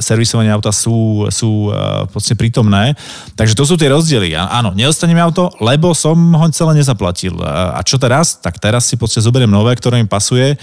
servisovania 0.00 0.56
auta 0.56 0.72
sú, 0.72 1.28
sú 1.28 1.68
podstate 2.08 2.40
prítomné. 2.40 2.96
Takže 3.36 3.52
to 3.52 3.68
sú 3.68 3.76
tie 3.76 3.92
rozdiely. 3.92 4.32
Áno, 4.32 4.72
neostanem 4.72 5.20
auto, 5.20 5.52
lebo 5.60 5.92
som 5.92 6.16
ho 6.16 6.46
celé 6.48 6.80
nezaplatil. 6.80 7.36
A 7.44 7.84
čo 7.84 8.00
teraz? 8.00 8.40
Tak 8.40 8.56
teraz 8.56 8.88
si 8.88 8.96
podstate 8.96 9.28
zoberiem 9.28 9.52
nové, 9.52 9.76
ktoré 9.76 10.00
mi 10.00 10.08
pasuje 10.08 10.56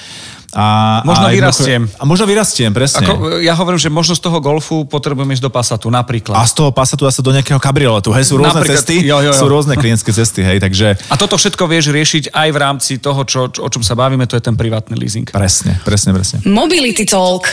a, 0.52 1.00
možno 1.08 1.26
a 1.28 1.32
vyrastiem. 1.32 1.88
A 1.96 2.04
možno 2.04 2.28
vyrastiem, 2.28 2.76
presne. 2.76 3.08
Ako, 3.08 3.40
ja 3.40 3.56
hovorím, 3.56 3.80
že 3.80 3.88
možno 3.88 4.20
z 4.20 4.22
toho 4.24 4.44
golfu 4.44 4.84
potrebujem 4.84 5.32
ísť 5.32 5.44
do 5.48 5.52
Passatu, 5.52 5.88
napríklad. 5.88 6.36
A 6.36 6.44
z 6.44 6.54
toho 6.60 6.76
Passatu 6.76 7.08
sa 7.08 7.24
do 7.24 7.32
nejakého 7.32 7.60
kabrioletu, 7.60 8.12
hej, 8.12 8.28
sú 8.28 8.36
rôzne 8.36 8.60
napríklad, 8.60 8.84
cesty, 8.84 9.00
jo, 9.08 9.24
jo, 9.24 9.32
jo. 9.32 9.40
sú 9.40 9.46
rôzne 9.48 9.80
klientské 9.80 10.12
cesty, 10.12 10.44
hej, 10.44 10.60
takže... 10.60 11.00
A 11.08 11.16
toto 11.16 11.40
všetko 11.40 11.64
vieš 11.72 11.96
riešiť 11.96 12.36
aj 12.36 12.48
v 12.52 12.58
rámci 12.60 12.94
toho, 13.00 13.24
čo, 13.24 13.48
čo, 13.48 13.64
o 13.64 13.70
čom 13.72 13.80
sa 13.80 13.96
bavíme, 13.96 14.28
to 14.28 14.36
je 14.36 14.44
ten 14.44 14.60
privátny 14.60 15.00
leasing. 15.00 15.28
Presne, 15.32 15.80
presne, 15.88 16.12
presne. 16.12 16.44
Mobility 16.44 17.08
Talk. 17.08 17.48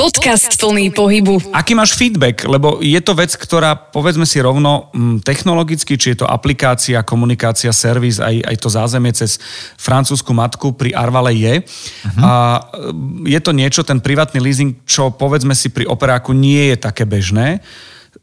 Podcast 0.00 0.56
plný 0.56 0.96
pohybu. 0.96 1.52
Aký 1.52 1.76
máš 1.76 1.92
feedback? 1.92 2.48
Lebo 2.48 2.80
je 2.80 2.96
to 3.04 3.12
vec, 3.12 3.36
ktorá, 3.36 3.76
povedzme 3.76 4.24
si 4.24 4.40
rovno, 4.40 4.88
technologicky, 5.20 6.00
či 6.00 6.16
je 6.16 6.24
to 6.24 6.26
aplikácia, 6.26 7.04
komunikácia, 7.04 7.68
servis, 7.68 8.16
aj, 8.16 8.40
aj 8.48 8.56
to 8.64 8.68
zázemie 8.72 9.12
cez 9.12 9.36
francúzsku 9.76 10.32
matku 10.32 10.72
pri 10.72 10.96
Arvale 10.96 11.36
je. 11.36 11.60
Uh-huh. 11.60 12.16
A 12.16 12.32
mm, 12.72 13.28
je 13.28 13.40
to 13.44 13.52
niečo, 13.52 13.84
ten 13.84 14.00
privátny 14.00 14.40
leasing, 14.40 14.80
čo 14.88 15.12
povedzme 15.12 15.52
si 15.52 15.68
pri 15.68 15.84
operáku 15.84 16.32
nie 16.32 16.72
je 16.72 16.76
také 16.80 17.04
bežné. 17.04 17.60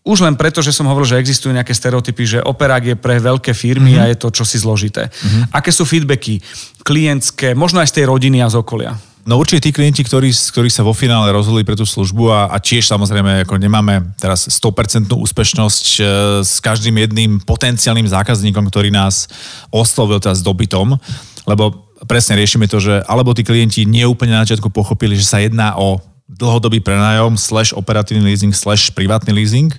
Už 0.01 0.25
len 0.25 0.34
preto, 0.34 0.65
že 0.65 0.74
som 0.74 0.89
hovoril, 0.89 1.13
že 1.13 1.22
existujú 1.22 1.53
nejaké 1.53 1.77
stereotypy, 1.77 2.24
že 2.25 2.39
operák 2.41 2.84
je 2.89 2.96
pre 2.98 3.22
veľké 3.22 3.53
firmy 3.53 4.01
uh-huh. 4.01 4.10
a 4.10 4.10
je 4.10 4.17
to 4.17 4.34
čosi 4.34 4.57
zložité. 4.57 5.13
Uh-huh. 5.13 5.53
Aké 5.53 5.69
sú 5.69 5.86
feedbacky 5.86 6.41
klientské, 6.81 7.53
možno 7.53 7.86
aj 7.86 7.93
z 7.93 8.01
tej 8.01 8.05
rodiny 8.10 8.41
a 8.41 8.50
z 8.50 8.57
okolia? 8.57 8.98
No 9.27 9.36
určite 9.36 9.67
tí 9.67 9.75
klienti, 9.75 10.07
ktorí, 10.07 10.31
ktorí 10.31 10.72
sa 10.72 10.88
vo 10.88 10.96
finále 10.96 11.36
rozhodli 11.36 11.67
pre 11.67 11.75
tú 11.75 11.84
službu 11.84 12.31
a, 12.31 12.48
a 12.48 12.63
tiež 12.63 12.88
samozrejme 12.88 13.43
ako 13.43 13.60
nemáme 13.60 14.15
teraz 14.15 14.48
100% 14.48 15.12
úspešnosť 15.12 15.86
e, 16.00 16.01
s 16.48 16.63
každým 16.63 16.96
jedným 16.96 17.43
potenciálnym 17.43 18.07
zákazníkom, 18.07 18.72
ktorý 18.72 18.88
nás 18.88 19.27
oslovil 19.67 20.24
teraz 20.24 20.39
dobytom, 20.39 20.96
lebo 21.43 21.91
presne 22.07 22.39
riešime 22.39 22.72
to, 22.72 22.79
že 22.79 23.03
alebo 23.03 23.36
tí 23.36 23.43
klienti 23.43 23.84
neúplne 23.84 24.31
na 24.31 24.48
začiatku 24.48 24.72
pochopili, 24.72 25.19
že 25.19 25.27
sa 25.27 25.43
jedná 25.43 25.75
o 25.75 26.00
dlhodobý 26.31 26.79
prenájom 26.79 27.36
slash 27.36 27.75
operatívny 27.75 28.31
leasing 28.31 28.55
slash 28.55 28.96
privátny 28.96 29.36
leasing 29.36 29.75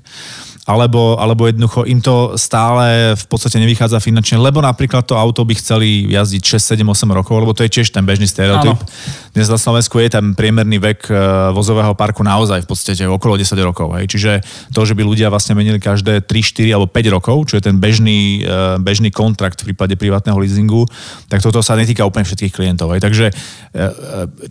alebo, 0.69 1.17
alebo 1.17 1.49
jednoducho 1.49 1.89
im 1.89 1.97
to 2.05 2.37
stále 2.37 3.17
v 3.17 3.25
podstate 3.25 3.57
nevychádza 3.57 4.05
finančne, 4.05 4.37
lebo 4.37 4.61
napríklad 4.61 5.01
to 5.01 5.17
auto 5.17 5.41
by 5.41 5.57
chceli 5.57 6.13
jazdiť 6.13 6.61
6, 6.61 6.77
7, 6.77 6.85
8 6.85 7.09
rokov, 7.09 7.41
lebo 7.41 7.57
to 7.57 7.65
je 7.65 7.81
tiež 7.81 7.89
ten 7.89 8.05
bežný 8.05 8.29
stereotyp. 8.29 8.77
Áno. 8.77 9.33
Dnes 9.33 9.49
na 9.49 9.57
Slovensku 9.57 9.97
je 9.97 10.13
ten 10.13 10.37
priemerný 10.37 10.77
vek 10.77 11.09
e, 11.09 11.15
vozového 11.57 11.97
parku 11.97 12.21
naozaj 12.21 12.67
v 12.67 12.69
podstate 12.69 13.01
okolo 13.09 13.41
10 13.41 13.49
rokov. 13.65 13.97
Hej. 13.97 14.13
Čiže 14.13 14.33
to, 14.77 14.85
že 14.85 14.93
by 14.93 15.09
ľudia 15.09 15.33
vlastne 15.33 15.57
menili 15.57 15.81
každé 15.81 16.29
3, 16.29 16.69
4 16.69 16.77
alebo 16.77 16.85
5 16.85 17.17
rokov, 17.17 17.37
čo 17.49 17.57
je 17.57 17.65
ten 17.65 17.81
bežný, 17.81 18.45
e, 18.45 18.77
bežný 18.77 19.09
kontrakt 19.09 19.65
v 19.65 19.73
prípade 19.73 19.97
privátneho 19.97 20.37
leasingu, 20.37 20.85
tak 21.33 21.41
toto 21.41 21.65
sa 21.65 21.81
netýka 21.81 22.05
úplne 22.05 22.29
všetkých 22.29 22.53
klientov. 22.53 22.93
Hej. 22.93 23.01
Takže 23.01 23.27
e, 23.31 23.85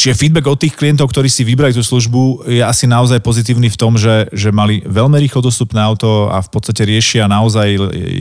čiže 0.02 0.18
feedback 0.18 0.50
od 0.50 0.58
tých 0.58 0.74
klientov, 0.74 1.14
ktorí 1.14 1.30
si 1.30 1.46
vybrali 1.46 1.78
tú 1.78 1.86
službu, 1.86 2.50
je 2.50 2.66
asi 2.66 2.90
naozaj 2.90 3.22
pozitívny 3.22 3.70
v 3.70 3.78
tom, 3.78 4.02
že, 4.02 4.34
že 4.34 4.50
mali 4.50 4.82
veľmi 4.82 5.20
rýchlo 5.22 5.46
dostupné 5.46 5.78
auto, 5.84 6.07
to 6.08 6.32
a 6.32 6.40
v 6.40 6.50
podstate 6.50 6.88
riešia 6.88 7.28
naozaj 7.28 7.68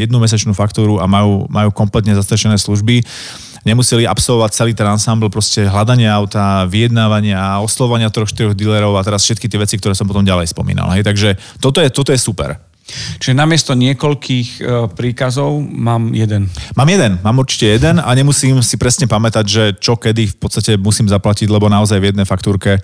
jednu 0.02 0.18
mesačnú 0.18 0.50
faktúru 0.58 0.98
a 0.98 1.06
majú, 1.06 1.46
majú 1.46 1.70
kompletne 1.70 2.18
zastrešené 2.18 2.58
služby 2.58 3.06
nemuseli 3.66 4.06
absolvovať 4.06 4.50
celý 4.54 4.72
ten 4.78 4.86
ensemble 4.86 5.26
proste 5.26 5.66
hľadania 5.66 6.14
auta, 6.14 6.70
vyjednávania, 6.70 7.58
oslovania 7.58 8.14
troch, 8.14 8.30
štyroch 8.30 8.54
dealerov 8.54 8.94
a 8.94 9.02
teraz 9.02 9.26
všetky 9.26 9.50
tie 9.50 9.58
veci, 9.58 9.74
ktoré 9.74 9.98
som 9.98 10.06
potom 10.06 10.22
ďalej 10.22 10.54
spomínal. 10.54 10.94
Hej. 10.94 11.02
Takže 11.02 11.34
toto 11.58 11.82
je, 11.82 11.90
toto 11.90 12.14
je 12.14 12.20
super. 12.22 12.54
Čiže 13.18 13.34
namiesto 13.34 13.74
niekoľkých 13.74 14.62
e, 14.62 14.86
príkazov 14.94 15.58
mám 15.58 16.14
jeden. 16.14 16.46
Mám 16.78 16.88
jeden, 16.94 17.18
mám 17.26 17.42
určite 17.42 17.74
jeden 17.74 17.98
a 17.98 18.06
nemusím 18.14 18.62
si 18.62 18.78
presne 18.78 19.10
pamätať, 19.10 19.44
že 19.50 19.64
čo 19.82 19.98
kedy 19.98 20.30
v 20.30 20.36
podstate 20.38 20.78
musím 20.78 21.10
zaplatiť, 21.10 21.50
lebo 21.50 21.66
naozaj 21.66 21.98
v 21.98 22.14
jednej 22.14 22.22
faktúrke 22.22 22.78
e, 22.78 22.80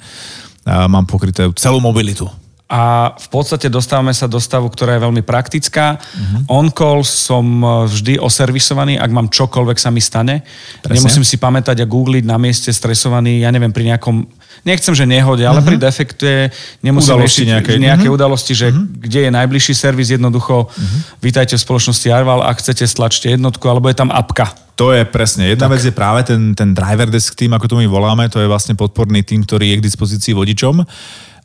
mám 0.67 1.07
pokryté 1.07 1.47
celú 1.55 1.79
mobilitu 1.79 2.27
a 2.73 3.12
v 3.12 3.29
podstate 3.29 3.69
dostávame 3.69 4.17
sa 4.17 4.25
do 4.25 4.41
stavu, 4.41 4.73
ktorá 4.73 4.97
je 4.97 5.05
veľmi 5.05 5.21
praktická. 5.21 6.00
Uh-huh. 6.00 6.64
On-call 6.64 7.05
som 7.05 7.45
e, 7.61 7.69
vždy 7.85 8.17
oservisovaný, 8.17 8.97
ak 8.97 9.12
mám 9.12 9.29
čokoľvek 9.29 9.76
sa 9.76 9.93
mi 9.93 10.00
stane. 10.00 10.41
Presne. 10.81 11.05
Nemusím 11.05 11.21
si 11.21 11.37
pamätať 11.37 11.85
a 11.85 11.87
googliť 11.87 12.25
na 12.25 12.41
mieste 12.41 12.73
stresovaný, 12.73 13.45
ja 13.45 13.52
neviem, 13.52 13.76
pri 13.76 13.93
nejakom 13.93 14.25
nechcem, 14.64 14.97
že 14.97 15.05
nehode, 15.05 15.45
ale 15.45 15.61
uh-huh. 15.61 15.69
pri 15.69 15.76
defekte 15.76 16.49
nemusím 16.81 17.12
udalosti 17.12 17.45
nejaké, 17.45 17.73
nejaké 17.76 18.09
uh-huh. 18.09 18.17
udalosti, 18.17 18.57
že 18.57 18.73
uh-huh. 18.73 19.05
kde 19.05 19.21
je 19.29 19.31
najbližší 19.37 19.75
servis, 19.76 20.09
jednoducho 20.09 20.64
uh-huh. 20.64 21.21
vítajte 21.21 21.61
v 21.61 21.61
spoločnosti 21.61 22.09
Arval, 22.09 22.41
ak 22.41 22.57
chcete 22.57 22.88
stlačte 22.88 23.29
jednotku, 23.29 23.69
alebo 23.69 23.93
je 23.93 24.00
tam 24.00 24.09
apka. 24.09 24.49
To 24.81 24.97
je 24.97 25.05
presne. 25.05 25.52
Jedna 25.52 25.69
tak. 25.69 25.76
vec 25.76 25.85
je 25.85 25.93
práve 25.93 26.25
ten, 26.25 26.57
ten 26.57 26.73
driver 26.73 27.12
desk 27.12 27.37
tým, 27.37 27.52
ako 27.52 27.69
to 27.69 27.76
my 27.76 27.85
voláme, 27.85 28.25
to 28.33 28.41
je 28.41 28.49
vlastne 28.49 28.73
podporný 28.73 29.21
tým, 29.21 29.45
ktorý 29.45 29.76
je 29.76 29.85
k 29.85 29.87
dispozícii 29.93 30.33
vodičom. 30.33 30.81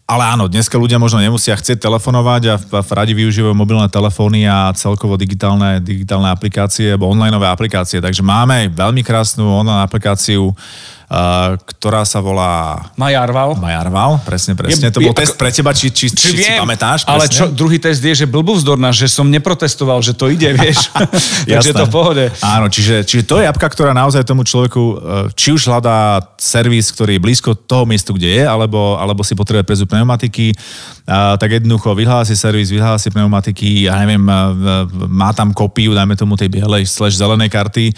Ale 0.08 0.24
áno, 0.24 0.48
dneska 0.48 0.80
ľudia 0.80 0.96
možno 0.96 1.20
nemusia 1.20 1.52
chcieť 1.52 1.84
telefonovať 1.84 2.42
a 2.48 2.56
radi 2.96 3.12
využívajú 3.12 3.52
mobilné 3.52 3.92
telefóny 3.92 4.48
a 4.48 4.72
celkovo 4.72 5.20
digitálne, 5.20 5.84
digitálne 5.84 6.32
aplikácie 6.32 6.96
alebo 6.96 7.12
onlineové 7.12 7.44
aplikácie. 7.44 8.00
Takže 8.00 8.24
máme 8.24 8.72
veľmi 8.72 9.04
krásnu 9.04 9.44
online 9.44 9.84
aplikáciu, 9.84 10.56
ktorá 11.08 12.04
sa 12.04 12.20
volá... 12.20 12.84
Majarval. 13.00 13.56
Majarval, 13.56 14.20
presne, 14.28 14.60
presne. 14.60 14.92
Je, 14.92 14.92
to 14.92 15.00
bol 15.00 15.16
je, 15.16 15.24
test 15.24 15.40
pre 15.40 15.48
teba, 15.56 15.72
či, 15.72 15.88
či, 15.88 16.12
či, 16.12 16.36
či 16.36 16.36
viem, 16.36 16.44
si 16.44 16.60
pamätáš. 16.60 17.08
Presne? 17.08 17.16
Ale 17.16 17.24
čo, 17.32 17.48
druhý 17.48 17.80
test 17.80 18.04
je, 18.04 18.12
že 18.12 18.28
blbúvzdorná, 18.28 18.92
že 18.92 19.08
som 19.08 19.24
neprotestoval, 19.32 20.04
že 20.04 20.12
to 20.12 20.28
ide, 20.28 20.52
vieš. 20.52 20.92
Takže 21.48 21.72
to 21.72 21.88
v 21.88 21.94
pohode. 21.96 22.26
Áno, 22.44 22.68
čiže, 22.68 23.08
čiže 23.08 23.24
to 23.24 23.40
je 23.40 23.48
apka, 23.48 23.72
ktorá 23.72 23.96
naozaj 23.96 24.28
tomu 24.28 24.44
človeku, 24.44 24.84
e, 24.84 24.96
či 25.32 25.56
už 25.56 25.72
hľadá 25.72 26.20
servis, 26.36 26.92
ktorý 26.92 27.16
je 27.16 27.24
blízko 27.24 27.56
toho 27.56 27.88
miestu, 27.88 28.12
kde 28.12 28.44
je, 28.44 28.44
alebo, 28.44 29.00
alebo 29.00 29.24
si 29.24 29.32
potrebuje 29.32 29.64
prezú 29.64 29.88
pneumatiky, 29.88 30.52
a, 31.08 31.40
tak 31.40 31.56
jednoducho 31.56 31.96
vyhlási 31.96 32.36
servis, 32.36 32.68
vyhlási 32.68 33.16
pneumatiky, 33.16 33.88
ja 33.88 33.96
neviem, 34.04 34.28
má 35.08 35.32
tam 35.32 35.56
kopiu, 35.56 35.96
dajme 35.96 36.20
tomu 36.20 36.36
tej 36.36 36.52
bielej 36.52 36.84
slash 36.84 37.16
zelenej 37.16 37.48
karty, 37.48 37.96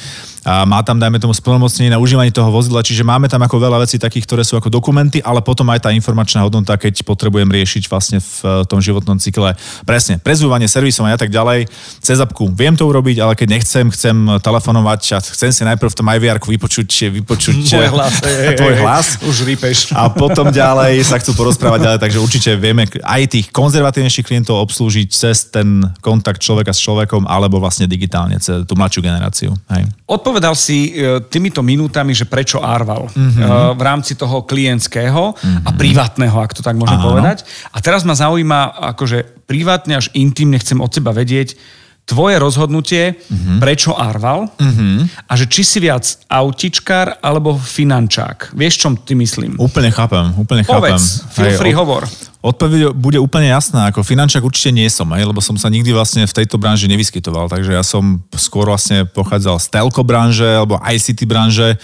a 0.48 0.64
má 0.64 0.80
tam, 0.88 0.96
dajme 0.96 1.20
tomu, 1.20 1.36
splnomocnenie 1.36 1.92
na 1.92 2.00
užívanie 2.00 2.32
toho 2.32 2.48
vozidla, 2.48 2.80
čiže 2.80 3.04
máme 3.04 3.28
tam 3.28 3.44
ako 3.44 3.60
veľa 3.60 3.84
vecí 3.84 4.00
takých, 4.00 4.24
ktoré 4.24 4.44
sú 4.48 4.56
ako 4.56 4.72
dokumenty, 4.72 5.20
ale 5.20 5.44
potom 5.44 5.68
aj 5.68 5.84
tá 5.84 5.90
informačná 5.92 6.48
hodnota, 6.48 6.80
keď 6.80 7.04
potrebujem 7.04 7.48
riešiť 7.52 7.84
vlastne 7.92 8.24
v 8.24 8.32
eh, 8.48 8.50
tom 8.64 8.80
životnom 8.80 9.20
cykle. 9.20 9.52
Presne, 9.84 10.16
prezúvanie, 10.16 10.72
servisovanie 10.72 11.16
a 11.16 11.22
tak 11.22 11.28
ďalej. 11.34 11.68
Cez 12.00 12.24
apku 12.24 12.48
viem 12.56 12.72
to 12.80 12.88
urobiť, 12.88 13.20
ale 13.20 13.36
keď 13.36 13.60
nechcem, 13.60 13.86
chcem 13.92 14.16
telefonovať 14.40 15.02
a 15.16 15.20
chcem 15.20 15.52
si 15.52 15.62
najprv 15.68 15.90
v 15.92 15.98
tom 16.00 16.08
IVR 16.08 16.40
vypočuť, 16.40 16.88
vypočuť 17.20 17.56
tvoj 17.76 17.88
eh, 17.88 17.92
hlas. 17.92 18.14
tvoj 18.60 18.76
hlas. 18.80 19.08
Už 19.28 19.44
rípeš. 19.44 19.92
A 19.92 20.08
potom 20.08 20.56
ďalej 20.56 21.04
sa 21.04 21.20
chcú 21.20 21.36
porozprávať 21.36 21.80
ďalej, 21.84 22.00
takže 22.00 22.20
určite 22.24 22.50
vieme 22.56 22.88
aj 23.04 23.22
tých 23.28 23.48
konzervatívnejších 23.52 24.24
klientov 24.24 24.64
obslúžiť 24.64 25.08
cez 25.12 25.52
ten 25.52 25.84
kontakt 26.00 26.40
človeka 26.40 26.72
s 26.72 26.80
človekom 26.80 27.28
alebo 27.28 27.60
vlastne 27.60 27.92
digitálne 27.92 28.40
cez 28.40 28.64
tú 28.64 28.74
mladšiu 28.80 29.02
generáciu. 29.04 29.52
Hej. 29.68 29.92
Odpovedal 30.30 30.54
si 30.54 30.94
e, 30.94 31.26
týmito 31.26 31.66
minútami, 31.66 32.14
že 32.14 32.30
prečo 32.30 32.62
Arval 32.62 33.10
mm-hmm. 33.10 33.74
v 33.74 33.82
rámci 33.82 34.14
toho 34.14 34.46
klientského 34.46 35.34
mm-hmm. 35.34 35.66
a 35.66 35.70
privátneho, 35.74 36.38
ak 36.38 36.54
to 36.54 36.62
tak 36.62 36.78
môžem 36.78 37.02
Áno. 37.02 37.10
povedať. 37.10 37.50
A 37.74 37.82
teraz 37.82 38.06
ma 38.06 38.14
zaujíma, 38.14 38.78
akože 38.94 39.50
privátne 39.50 39.98
až 39.98 40.14
intimne 40.14 40.62
chcem 40.62 40.78
od 40.86 40.94
seba 40.94 41.18
vedieť, 41.18 41.58
tvoje 42.06 42.42
rozhodnutie, 42.42 43.18
uh-huh. 43.18 43.62
prečo 43.62 43.94
Arval 43.94 44.50
uh-huh. 44.50 45.06
a 45.30 45.34
že 45.34 45.46
či 45.46 45.62
si 45.62 45.78
viac 45.78 46.06
autičkár 46.26 47.22
alebo 47.22 47.54
finančák. 47.54 48.54
Vieš, 48.58 48.74
čom 48.82 48.94
ty 49.02 49.14
myslím? 49.14 49.58
Úplne 49.62 49.94
chápem, 49.94 50.34
úplne 50.38 50.66
chápem. 50.66 50.98
Povedz, 50.98 51.26
feel 51.34 51.54
free, 51.54 51.74
od, 51.74 51.78
hovor. 51.86 52.04
Odpoveď 52.40 52.96
bude 52.96 53.20
úplne 53.20 53.52
jasná, 53.52 53.92
ako 53.92 54.00
finančák 54.00 54.40
určite 54.40 54.72
nie 54.72 54.88
som, 54.88 55.12
hej, 55.12 55.28
lebo 55.28 55.44
som 55.44 55.60
sa 55.60 55.68
nikdy 55.68 55.92
vlastne 55.92 56.24
v 56.24 56.32
tejto 56.32 56.56
branži 56.56 56.88
nevyskytoval, 56.88 57.52
takže 57.52 57.76
ja 57.76 57.84
som 57.84 58.24
skôr 58.32 58.72
vlastne 58.72 59.04
pochádzal 59.04 59.60
z 59.60 59.68
telko 59.68 60.08
branže 60.08 60.48
alebo 60.48 60.80
ICT 60.80 61.28
branže, 61.28 61.76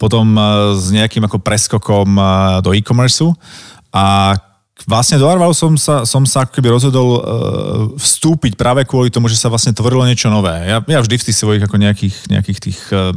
potom 0.00 0.32
e, 0.32 0.40
s 0.80 0.88
nejakým 0.88 1.28
ako 1.28 1.44
preskokom 1.44 2.16
e, 2.16 2.24
do 2.64 2.72
e-commerce 2.72 3.28
a 3.92 4.40
Vlastne 4.88 5.20
do 5.20 5.28
Arvalu 5.28 5.52
som 5.52 5.76
sa, 5.76 6.08
som 6.08 6.24
sa 6.24 6.48
keby 6.48 6.72
rozhodol 6.72 7.08
uh, 7.08 7.20
vstúpiť 8.00 8.56
práve 8.56 8.84
kvôli 8.88 9.12
tomu, 9.12 9.28
že 9.28 9.36
sa 9.36 9.52
vlastne 9.52 9.76
tvorilo 9.76 10.04
niečo 10.08 10.32
nové. 10.32 10.52
Ja, 10.64 10.80
ja 10.80 11.00
vždy 11.00 11.16
v 11.20 11.24
tých 11.28 11.38
svojich 11.38 11.62
ako 11.64 11.76
nejakých, 11.76 12.16
nejakých 12.32 12.58
tých 12.60 12.78
uh, 12.92 13.12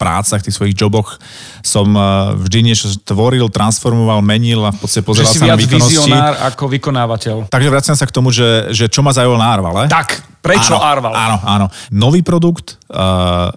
prácach, 0.00 0.40
tých 0.40 0.56
svojich 0.56 0.76
joboch 0.76 1.20
som 1.60 1.88
uh, 1.92 2.32
vždy 2.38 2.72
niečo 2.72 2.88
tvoril, 3.04 3.52
transformoval, 3.52 4.24
menil 4.24 4.64
a 4.64 4.72
v 4.72 4.78
podstate 4.80 5.04
pozeral 5.04 5.32
sa 5.32 5.52
na 5.52 5.58
výkonnosti. 5.58 6.06
vizionár 6.06 6.34
ako 6.48 6.64
vykonávateľ. 6.72 7.36
Takže 7.52 7.68
vraciam 7.68 7.96
sa 7.96 8.08
k 8.08 8.14
tomu, 8.14 8.32
že, 8.32 8.72
že 8.72 8.88
čo 8.88 9.04
ma 9.04 9.12
zaujalo 9.12 9.36
na 9.36 9.48
Arvale. 9.52 9.84
Tak, 9.92 10.36
Prečo 10.46 10.78
áno, 10.78 10.86
Arval? 10.86 11.12
Áno, 11.12 11.36
áno. 11.42 11.66
Nový 11.90 12.22
produkt, 12.22 12.78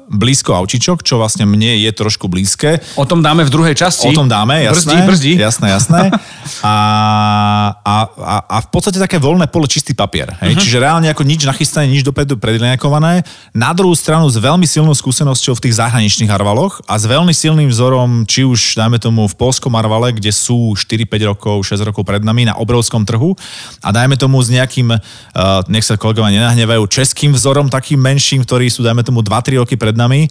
blízko 0.10 0.58
Aučičok, 0.58 1.06
čo 1.06 1.22
vlastne 1.22 1.46
mne 1.46 1.78
je 1.86 1.92
trošku 1.94 2.26
blízke. 2.26 2.82
O 2.98 3.06
tom 3.06 3.22
dáme 3.22 3.46
v 3.46 3.52
druhej 3.54 3.76
časti. 3.78 4.10
O 4.10 4.16
tom 4.18 4.26
dáme, 4.26 4.66
Brzdí, 4.66 4.90
jasné. 4.90 5.06
brzdí. 5.06 5.34
Jasné, 5.38 5.68
jasné. 5.70 6.02
A, 6.60 6.76
a, 7.86 7.96
a, 8.10 8.36
a 8.44 8.58
v 8.60 8.68
podstate 8.68 9.00
také 9.00 9.16
voľné 9.16 9.48
pole, 9.48 9.70
čistý 9.70 9.96
papier. 9.96 10.28
Hej? 10.44 10.58
Uh-huh. 10.58 10.62
Čiže 10.66 10.82
reálne 10.82 11.08
ako 11.08 11.24
nič 11.24 11.48
nachystané, 11.48 11.88
nič 11.88 12.04
dopredu 12.04 12.36
predliňakované. 12.36 13.24
Na 13.56 13.72
druhú 13.72 13.96
stranu 13.96 14.28
s 14.28 14.36
veľmi 14.36 14.68
silnou 14.68 14.92
skúsenosťou 14.92 15.56
v 15.56 15.64
tých 15.70 15.78
zahraničných 15.80 16.28
Arvaloch 16.28 16.84
a 16.84 17.00
s 17.00 17.08
veľmi 17.08 17.32
silným 17.32 17.72
vzorom, 17.72 18.28
či 18.28 18.44
už 18.44 18.76
dajme 18.76 19.00
tomu 19.00 19.30
v 19.30 19.36
polskom 19.40 19.72
Arvale, 19.80 20.12
kde 20.12 20.36
sú 20.36 20.76
4-5 20.76 21.32
rokov, 21.32 21.56
6 21.64 21.80
rokov 21.86 22.04
pred 22.04 22.26
nami 22.26 22.50
na 22.50 22.58
obrovskom 22.60 23.08
trhu 23.08 23.38
a 23.80 23.90
dajme 23.96 24.20
tomu 24.20 24.42
s 24.44 24.52
nejakým, 24.52 24.92
uh, 24.92 25.00
nech 25.72 25.88
sa 25.88 25.96
kolegovia 25.96 26.34
nenahnevajú, 26.36 26.84
českým 26.92 27.32
vzorom, 27.32 27.72
takým 27.72 28.02
menším, 28.02 28.44
ktorí 28.44 28.68
sú, 28.68 28.84
dajme 28.84 29.06
tomu, 29.06 29.19
2-3 29.22 29.62
roky 29.62 29.76
pred 29.76 29.96
nami 29.96 30.28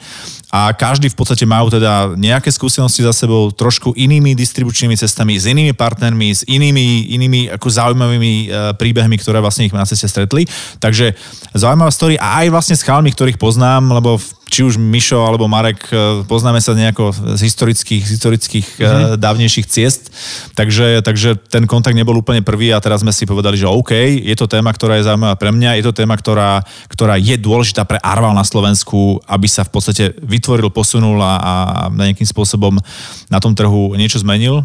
a 0.49 0.73
každý 0.73 1.13
v 1.13 1.17
podstate 1.19 1.45
majú 1.45 1.69
teda 1.69 2.17
nejaké 2.17 2.49
skúsenosti 2.49 3.05
za 3.05 3.13
sebou, 3.13 3.53
trošku 3.53 3.93
inými 3.93 4.33
distribučnými 4.33 4.97
cestami, 4.97 5.37
s 5.37 5.45
inými 5.45 5.77
partnermi, 5.77 6.29
s 6.33 6.43
inými, 6.49 7.13
inými 7.13 7.41
ako 7.53 7.69
zaujímavými 7.69 8.33
e, 8.33 8.47
príbehmi, 8.81 9.21
ktoré 9.21 9.45
vlastne 9.45 9.69
ich 9.69 9.77
na 9.77 9.85
ceste 9.85 10.09
stretli. 10.09 10.49
Takže 10.81 11.13
zaujímavá 11.53 11.93
story 11.93 12.17
a 12.17 12.41
aj 12.45 12.47
vlastne 12.49 12.77
s 12.81 12.87
chalmi, 12.87 13.13
ktorých 13.13 13.37
poznám, 13.37 13.93
lebo 13.93 14.17
či 14.49 14.65
už 14.65 14.81
Mišo 14.81 15.21
alebo 15.21 15.45
Marek, 15.45 15.93
e, 15.93 16.25
poznáme 16.25 16.59
sa 16.65 16.73
nejako 16.73 17.13
z 17.37 17.41
historických, 17.45 18.03
z 18.03 18.11
historických 18.17 18.67
mm-hmm. 18.81 19.21
dávnejších 19.21 19.67
ciest, 19.69 20.09
takže, 20.57 21.05
takže 21.05 21.37
ten 21.37 21.69
kontakt 21.69 21.93
nebol 21.93 22.17
úplne 22.17 22.41
prvý 22.41 22.73
a 22.73 22.81
teraz 22.81 23.05
sme 23.05 23.13
si 23.13 23.29
povedali, 23.29 23.61
že 23.61 23.69
OK, 23.69 23.93
je 24.25 24.35
to 24.35 24.49
téma, 24.49 24.73
ktorá 24.73 24.97
je 24.97 25.05
zaujímavá 25.05 25.37
pre 25.37 25.53
mňa, 25.53 25.79
je 25.79 25.85
to 25.85 25.93
téma, 25.93 26.17
ktorá, 26.17 26.65
ktorá 26.89 27.21
je 27.21 27.37
dôležitá 27.37 27.85
pre 27.85 28.01
Arval 28.01 28.33
na 28.33 28.43
Slovensku, 28.43 29.21
aby 29.29 29.47
sa 29.47 29.69
v 29.69 29.71
podstate 29.71 30.17
vytvoril, 30.25 30.73
posunul 30.73 31.21
a, 31.21 31.35
a 31.37 31.53
nejakým 31.93 32.27
spôsobom 32.27 32.81
na 33.29 33.39
tom 33.39 33.53
trhu 33.53 33.93
niečo 34.01 34.17
zmenil 34.25 34.65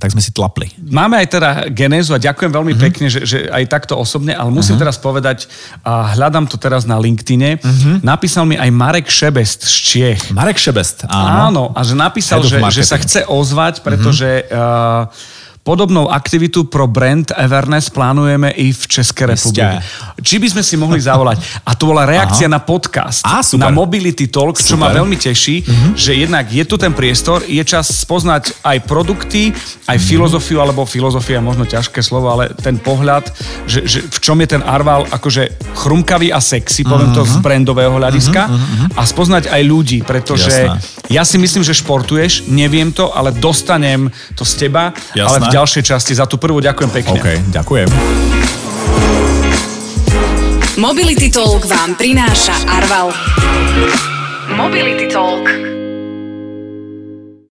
tak 0.00 0.16
sme 0.16 0.22
si 0.24 0.32
tlapli. 0.32 0.72
Máme 0.80 1.20
aj 1.20 1.28
teda 1.28 1.50
genézu 1.68 2.16
a 2.16 2.18
ďakujem 2.20 2.48
veľmi 2.48 2.72
mm-hmm. 2.72 2.86
pekne, 2.88 3.06
že, 3.12 3.20
že 3.28 3.38
aj 3.52 3.64
takto 3.68 3.94
osobne, 4.00 4.32
ale 4.32 4.48
musím 4.48 4.74
mm-hmm. 4.74 4.82
teraz 4.82 4.96
povedať, 4.96 5.38
a 5.84 6.16
hľadám 6.16 6.48
to 6.48 6.56
teraz 6.56 6.88
na 6.88 6.96
LinkedIne, 6.96 7.60
mm-hmm. 7.60 7.96
napísal 8.00 8.48
mi 8.48 8.56
aj 8.56 8.70
Marek 8.72 9.06
Šebest 9.12 9.68
z 9.68 9.74
Čiech. 9.76 10.22
Marek 10.32 10.56
Šebest, 10.56 11.04
áno. 11.08 11.44
Áno, 11.44 11.64
a 11.76 11.80
že 11.84 11.92
napísal, 11.92 12.40
že, 12.44 12.56
že 12.72 12.84
sa 12.84 12.96
chce 12.96 13.28
ozvať, 13.28 13.84
pretože 13.84 14.48
mm-hmm. 14.48 14.56
uh, 14.56 15.43
Podobnou 15.64 16.12
aktivitu 16.12 16.68
pro 16.68 16.84
brand 16.84 17.24
Everness 17.40 17.88
plánujeme 17.88 18.52
i 18.52 18.68
v 18.68 18.84
Českej 18.84 19.32
republike. 19.32 19.80
Či 20.20 20.36
by 20.36 20.48
sme 20.52 20.60
si 20.60 20.76
mohli 20.76 21.00
zavolať? 21.00 21.40
A 21.64 21.72
to 21.72 21.88
bola 21.88 22.04
reakcia 22.04 22.52
Aha. 22.52 22.54
na 22.56 22.60
podcast, 22.60 23.24
Á, 23.24 23.40
na 23.56 23.72
Mobility 23.72 24.28
Talk, 24.28 24.60
super. 24.60 24.68
čo 24.68 24.76
ma 24.76 24.92
veľmi 24.92 25.16
teší, 25.16 25.64
uh-huh. 25.64 25.96
že 25.96 26.20
jednak 26.20 26.52
je 26.52 26.60
tu 26.68 26.76
ten 26.76 26.92
priestor, 26.92 27.48
je 27.48 27.64
čas 27.64 27.88
spoznať 27.88 28.60
aj 28.60 28.84
produkty, 28.84 29.56
aj 29.88 29.96
uh-huh. 29.96 30.04
filozofiu, 30.04 30.60
alebo 30.60 30.84
filozofia 30.84 31.40
možno 31.40 31.64
ťažké 31.64 32.04
slovo, 32.04 32.28
ale 32.28 32.52
ten 32.60 32.76
pohľad, 32.76 33.32
že, 33.64 33.88
že 33.88 34.04
v 34.04 34.18
čom 34.20 34.36
je 34.44 34.60
ten 34.60 34.60
Arval 34.60 35.08
akože 35.08 35.64
chrumkavý 35.80 36.28
a 36.28 36.44
sexy, 36.44 36.84
poviem 36.84 37.16
uh-huh. 37.16 37.24
to 37.24 37.32
z 37.32 37.40
brandového 37.40 37.96
hľadiska, 37.96 38.42
uh-huh. 38.52 39.00
a 39.00 39.02
spoznať 39.08 39.48
aj 39.48 39.62
ľudí, 39.64 40.04
pretože 40.04 40.52
Jasné. 40.52 41.08
ja 41.08 41.24
si 41.24 41.40
myslím, 41.40 41.64
že 41.64 41.72
športuješ, 41.72 42.52
neviem 42.52 42.92
to, 42.92 43.08
ale 43.16 43.32
dostanem 43.32 44.12
to 44.36 44.44
z 44.44 44.68
teba, 44.68 44.92
Jasné. 45.16 45.24
ale 45.24 45.53
ďalšej 45.54 45.82
časti. 45.86 46.12
Za 46.18 46.26
tú 46.26 46.34
prvú 46.34 46.58
ďakujem 46.58 46.90
pekne. 46.90 47.18
OK, 47.22 47.28
ďakujem. 47.54 47.88
Mobility 50.74 51.30
Talk 51.30 51.70
vám 51.70 51.94
prináša 51.94 52.58
Arval. 52.66 53.14
Mobility 54.58 55.06
Talk. 55.06 55.73